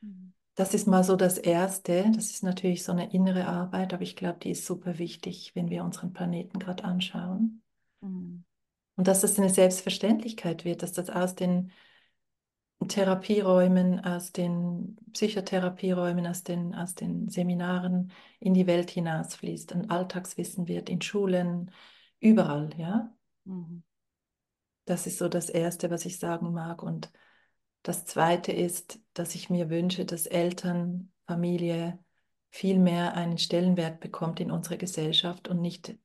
[0.00, 0.34] Mhm.
[0.56, 2.10] Das ist mal so das Erste.
[2.14, 5.70] Das ist natürlich so eine innere Arbeit, aber ich glaube, die ist super wichtig, wenn
[5.70, 7.62] wir unseren Planeten gerade anschauen.
[8.00, 8.44] Mhm.
[8.96, 11.70] Und dass das eine Selbstverständlichkeit wird, dass das aus den
[12.86, 20.68] Therapieräumen, aus den Psychotherapieräumen, aus den, aus den Seminaren in die Welt hinausfließt, ein Alltagswissen
[20.68, 21.70] wird, in Schulen,
[22.20, 23.14] überall, ja.
[23.44, 23.82] Mhm.
[24.84, 26.82] Das ist so das Erste, was ich sagen mag.
[26.82, 27.10] Und
[27.82, 31.98] das Zweite ist, dass ich mir wünsche, dass Eltern, Familie
[32.50, 35.96] viel mehr einen Stellenwert bekommt in unserer Gesellschaft und nicht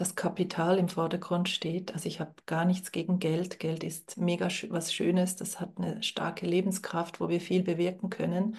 [0.00, 1.92] das Kapital im Vordergrund steht.
[1.92, 3.58] Also ich habe gar nichts gegen Geld.
[3.60, 8.56] Geld ist mega was Schönes, das hat eine starke Lebenskraft, wo wir viel bewirken können.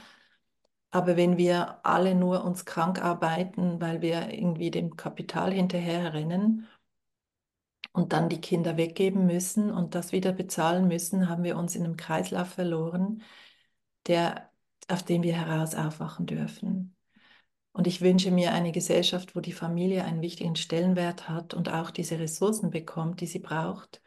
[0.92, 6.68] Aber wenn wir alle nur uns krank arbeiten, weil wir irgendwie dem Kapital hinterherrennen
[7.94, 11.84] und dann die Kinder weggeben müssen und das wieder bezahlen müssen, haben wir uns in
[11.86, 13.24] einem Kreislauf verloren,
[14.08, 14.52] der,
[14.88, 16.96] auf dem wir heraus aufwachen dürfen.
[17.74, 21.92] Und ich wünsche mir eine Gesellschaft, wo die Familie einen wichtigen Stellenwert hat und auch
[21.92, 24.02] diese Ressourcen bekommt, die sie braucht,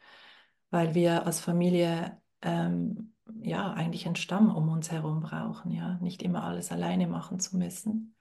[0.69, 6.21] weil wir als Familie ähm, ja eigentlich einen Stamm um uns herum brauchen, ja, nicht
[6.23, 8.15] immer alles alleine machen zu müssen.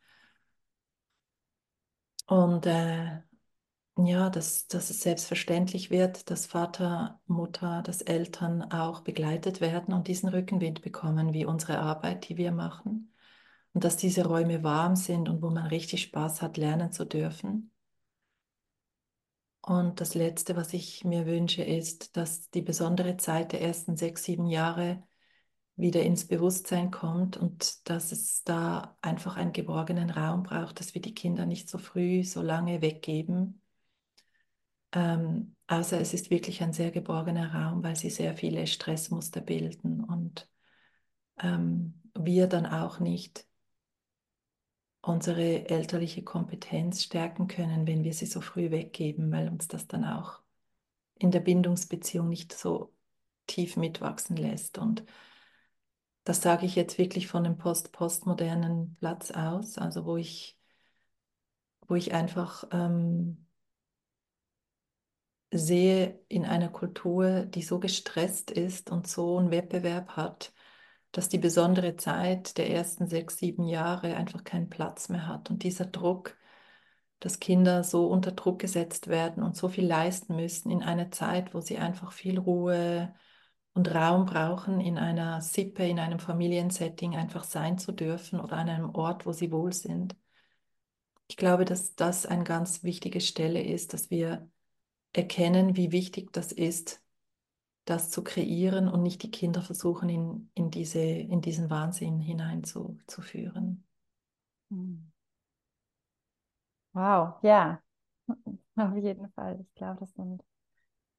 [2.26, 3.20] Und äh,
[3.96, 10.08] ja, dass, dass es selbstverständlich wird, dass Vater, Mutter, dass Eltern auch begleitet werden und
[10.08, 13.13] diesen Rückenwind bekommen, wie unsere Arbeit, die wir machen
[13.74, 17.72] und dass diese Räume warm sind und wo man richtig Spaß hat, lernen zu dürfen.
[19.60, 24.24] Und das Letzte, was ich mir wünsche, ist, dass die besondere Zeit der ersten sechs,
[24.24, 25.02] sieben Jahre
[25.76, 31.02] wieder ins Bewusstsein kommt und dass es da einfach einen geborgenen Raum braucht, dass wir
[31.02, 33.60] die Kinder nicht so früh, so lange weggeben.
[34.92, 40.04] Ähm, außer es ist wirklich ein sehr geborgener Raum, weil sie sehr viele Stressmuster bilden
[40.04, 40.48] und
[41.40, 43.46] ähm, wir dann auch nicht
[45.06, 50.04] unsere elterliche Kompetenz stärken können, wenn wir sie so früh weggeben, weil uns das dann
[50.04, 50.40] auch
[51.16, 52.92] in der Bindungsbeziehung nicht so
[53.46, 54.78] tief mitwachsen lässt.
[54.78, 55.04] Und
[56.24, 60.58] das sage ich jetzt wirklich von einem post-postmodernen Platz aus, also wo ich,
[61.86, 63.46] wo ich einfach ähm,
[65.50, 70.53] sehe in einer Kultur, die so gestresst ist und so einen Wettbewerb hat,
[71.14, 75.48] dass die besondere Zeit der ersten sechs, sieben Jahre einfach keinen Platz mehr hat.
[75.48, 76.36] Und dieser Druck,
[77.20, 81.54] dass Kinder so unter Druck gesetzt werden und so viel leisten müssen in einer Zeit,
[81.54, 83.14] wo sie einfach viel Ruhe
[83.74, 88.68] und Raum brauchen, in einer Sippe, in einem Familiensetting einfach sein zu dürfen oder an
[88.68, 90.16] einem Ort, wo sie wohl sind.
[91.28, 94.50] Ich glaube, dass das eine ganz wichtige Stelle ist, dass wir
[95.12, 97.03] erkennen, wie wichtig das ist,
[97.84, 103.84] das zu kreieren und nicht die Kinder versuchen, in, in, diese, in diesen Wahnsinn hineinzuführen.
[104.70, 105.12] Hm.
[106.92, 107.80] Wow, ja,
[108.76, 109.60] auf jeden Fall.
[109.60, 110.42] Ich glaube, das sind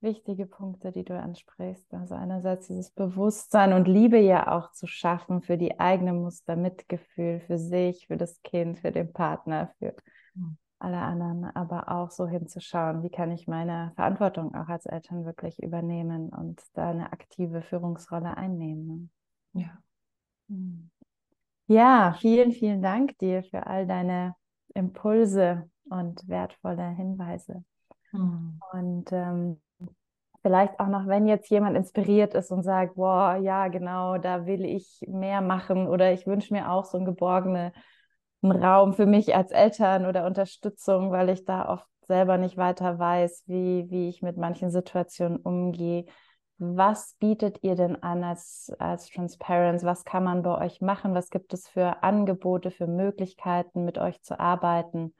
[0.01, 1.93] wichtige Punkte, die du ansprichst.
[1.93, 7.41] Also einerseits dieses Bewusstsein und Liebe ja auch zu schaffen für die eigene Muster, Mitgefühl
[7.41, 9.95] für sich, für das Kind, für den Partner, für
[10.33, 15.25] hm alle anderen, aber auch so hinzuschauen, wie kann ich meine Verantwortung auch als Eltern
[15.25, 19.09] wirklich übernehmen und da eine aktive Führungsrolle einnehmen.
[19.53, 19.61] Ne?
[19.63, 19.77] Ja.
[20.49, 20.91] Hm.
[21.67, 24.35] Ja, vielen, vielen Dank dir für all deine
[24.75, 27.63] Impulse und wertvolle Hinweise.
[28.11, 28.59] Mhm.
[28.71, 29.61] Und ähm,
[30.43, 34.63] vielleicht auch noch, wenn jetzt jemand inspiriert ist und sagt, boah, ja, genau, da will
[34.63, 37.73] ich mehr machen oder ich wünsche mir auch so ein geborgene
[38.45, 42.99] ein Raum für mich als Eltern oder Unterstützung, weil ich da oft selber nicht weiter
[42.99, 46.05] weiß, wie, wie ich mit manchen Situationen umgehe.
[46.57, 49.85] Was bietet ihr denn an als, als Transparency?
[49.85, 51.13] Was kann man bei euch machen?
[51.13, 55.13] Was gibt es für Angebote, für Möglichkeiten, mit euch zu arbeiten?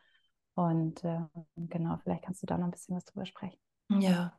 [0.54, 1.20] Und äh,
[1.58, 3.60] genau, vielleicht kannst du da noch ein bisschen was drüber sprechen.
[3.90, 4.34] Ja,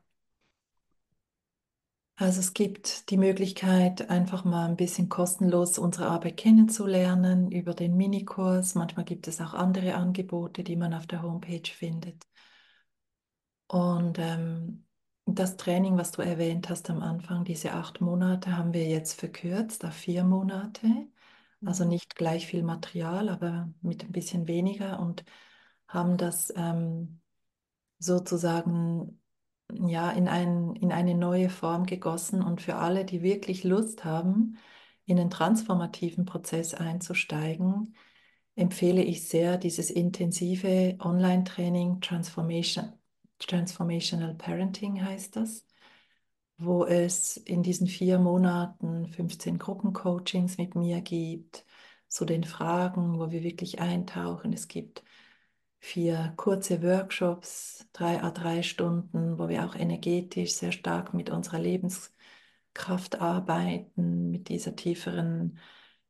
[2.16, 7.96] also es gibt die Möglichkeit, einfach mal ein bisschen kostenlos unsere Arbeit kennenzulernen über den
[7.96, 8.74] Minikurs.
[8.74, 12.26] Manchmal gibt es auch andere Angebote, die man auf der Homepage findet.
[13.68, 14.86] Und ähm,
[15.26, 19.84] das Training, was du erwähnt hast am Anfang, diese acht Monate, haben wir jetzt verkürzt
[19.84, 20.86] auf vier Monate.
[21.64, 21.90] Also mhm.
[21.90, 25.24] nicht gleich viel Material, aber mit ein bisschen weniger und
[25.88, 27.20] haben das ähm,
[27.98, 29.20] sozusagen
[29.72, 34.58] ja, in, ein, in eine neue Form gegossen und für alle, die wirklich Lust haben,
[35.06, 37.94] in einen transformativen Prozess einzusteigen,
[38.56, 42.92] empfehle ich sehr dieses intensive Online-Training Transformation,
[43.38, 45.66] Transformational Parenting heißt das.
[46.58, 51.64] wo es in diesen vier Monaten 15 Gruppencoachings mit mir gibt,
[52.08, 54.52] zu den Fragen, wo wir wirklich eintauchen.
[54.52, 55.02] Es gibt
[55.86, 61.60] vier kurze Workshops, drei a drei Stunden, wo wir auch energetisch sehr stark mit unserer
[61.60, 65.58] Lebenskraft arbeiten, mit dieser tieferen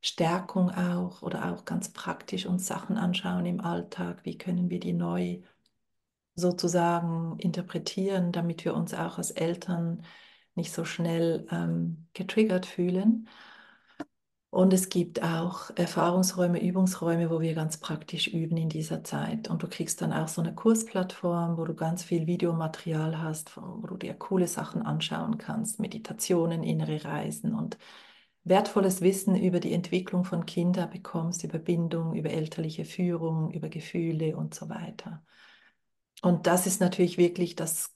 [0.01, 4.25] Stärkung auch oder auch ganz praktisch uns Sachen anschauen im Alltag.
[4.25, 5.43] Wie können wir die neu
[6.35, 10.03] sozusagen interpretieren, damit wir uns auch als Eltern
[10.55, 13.29] nicht so schnell ähm, getriggert fühlen.
[14.51, 19.49] Und es gibt auch Erfahrungsräume, Übungsräume, wo wir ganz praktisch üben in dieser Zeit.
[19.51, 23.87] Und du kriegst dann auch so eine Kursplattform, wo du ganz viel Videomaterial hast, wo
[23.87, 27.77] du dir coole Sachen anschauen kannst, Meditationen, innere Reisen und
[28.45, 34.37] wertvolles Wissen über die Entwicklung von Kindern bekommst, über Bindung, über elterliche Führung, über Gefühle
[34.37, 35.25] und so weiter.
[36.23, 37.93] Und das ist natürlich wirklich das,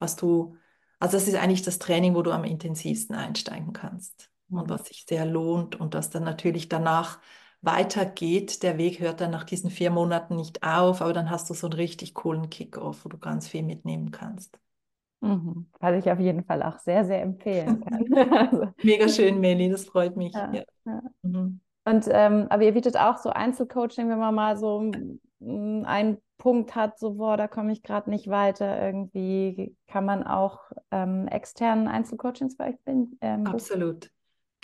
[0.00, 0.56] was du,
[0.98, 5.04] also das ist eigentlich das Training, wo du am intensivsten einsteigen kannst und was sich
[5.08, 7.18] sehr lohnt und das dann natürlich danach
[7.62, 8.62] weitergeht.
[8.62, 11.68] Der Weg hört dann nach diesen vier Monaten nicht auf, aber dann hast du so
[11.68, 14.58] einen richtig coolen Kick-off, wo du ganz viel mitnehmen kannst.
[15.20, 15.66] Mhm.
[15.78, 18.04] Was ich auf jeden Fall auch sehr, sehr empfehlen kann.
[18.32, 18.68] also.
[18.82, 20.34] Mega schön, Meli, das freut mich.
[20.34, 20.62] Ja, ja.
[20.84, 21.02] Ja.
[21.22, 21.60] Mhm.
[21.84, 24.78] Und ähm, aber ihr bietet auch so Einzelcoaching, wenn man mal so
[25.40, 28.80] einen Punkt hat, so boah, da komme ich gerade nicht weiter.
[28.80, 34.10] Irgendwie kann man auch ähm, externen Einzelcoachings bei euch bin, ähm, Absolut.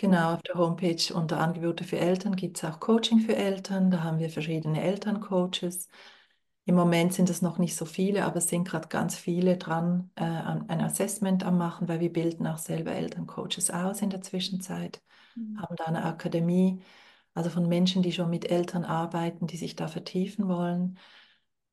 [0.01, 3.91] Genau, auf der Homepage unter Angebote für Eltern gibt es auch Coaching für Eltern.
[3.91, 5.89] Da haben wir verschiedene Elterncoaches.
[6.65, 10.09] Im Moment sind es noch nicht so viele, aber es sind gerade ganz viele dran,
[10.15, 15.01] äh, ein Assessment am machen, weil wir bilden auch selber Elterncoaches aus in der Zwischenzeit,
[15.35, 15.59] mhm.
[15.61, 16.81] haben da eine Akademie,
[17.33, 20.97] also von Menschen, die schon mit Eltern arbeiten, die sich da vertiefen wollen,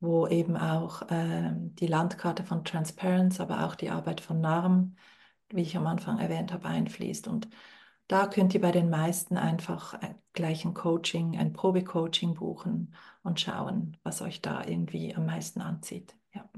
[0.00, 4.96] wo eben auch äh, die Landkarte von Transparency, aber auch die Arbeit von NARM,
[5.50, 7.28] wie ich am Anfang erwähnt habe, einfließt.
[7.28, 7.48] Und
[8.08, 13.40] da könnt ihr bei den meisten einfach äh, gleich ein Coaching, ein Probecoaching buchen und
[13.40, 16.14] schauen, was euch da irgendwie am meisten anzieht.
[16.34, 16.48] Ja.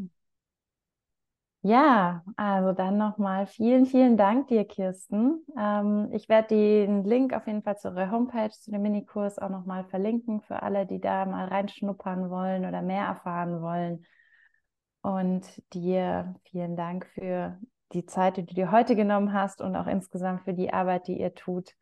[1.62, 5.44] Ja, also dann nochmal vielen, vielen Dank dir, Kirsten.
[5.58, 9.48] Ähm, ich werde den Link auf jeden Fall zu eurer Homepage, zu dem Minikurs auch
[9.50, 14.06] nochmal verlinken für alle, die da mal reinschnuppern wollen oder mehr erfahren wollen.
[15.02, 17.58] Und dir vielen Dank für
[17.92, 21.18] die Zeit, die du dir heute genommen hast und auch insgesamt für die Arbeit, die
[21.18, 21.74] ihr tut.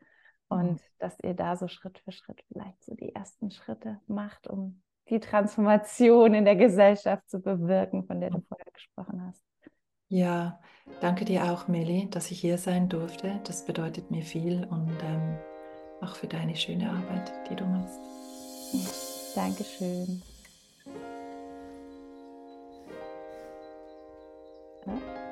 [0.48, 0.80] Und mhm.
[0.98, 5.20] dass ihr da so Schritt für Schritt vielleicht so die ersten Schritte macht, um die
[5.20, 9.42] Transformation in der Gesellschaft zu bewirken, von der du vorher gesprochen hast.
[10.08, 10.60] Ja,
[11.00, 13.40] danke dir auch, Meli, dass ich hier sein durfte.
[13.44, 15.36] Das bedeutet mir viel und ähm,
[16.00, 17.98] auch für deine schöne Arbeit, die du machst.
[19.34, 20.22] Dankeschön.
[24.86, 25.25] Ja.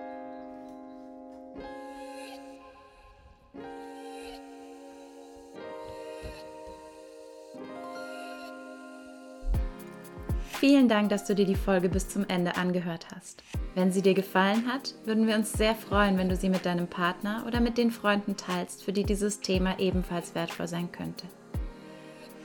[10.66, 13.42] Vielen Dank, dass du dir die Folge bis zum Ende angehört hast.
[13.74, 16.86] Wenn sie dir gefallen hat, würden wir uns sehr freuen, wenn du sie mit deinem
[16.86, 21.26] Partner oder mit den Freunden teilst, für die dieses Thema ebenfalls wertvoll sein könnte.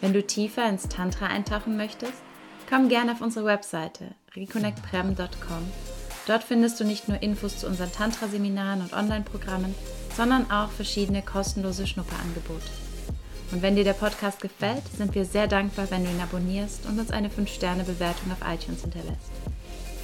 [0.02, 2.22] Wenn du tiefer ins Tantra eintauchen möchtest,
[2.70, 5.72] komm gerne auf unsere Webseite reconnectprem.com.
[6.28, 9.74] Dort findest du nicht nur Infos zu unseren Tantra-Seminaren und Online-Programmen,
[10.18, 12.89] sondern auch verschiedene kostenlose Schnupperangebote.
[13.52, 17.00] Und wenn dir der Podcast gefällt, sind wir sehr dankbar, wenn du ihn abonnierst und
[17.00, 19.32] uns eine 5-Sterne-Bewertung auf iTunes hinterlässt.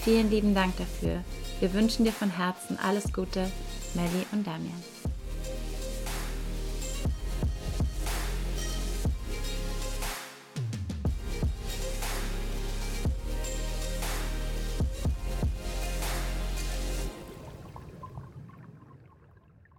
[0.04, 1.24] Vielen lieben Dank dafür.
[1.60, 3.50] Wir wünschen dir von Herzen alles Gute,
[3.94, 4.95] Melly und Damian.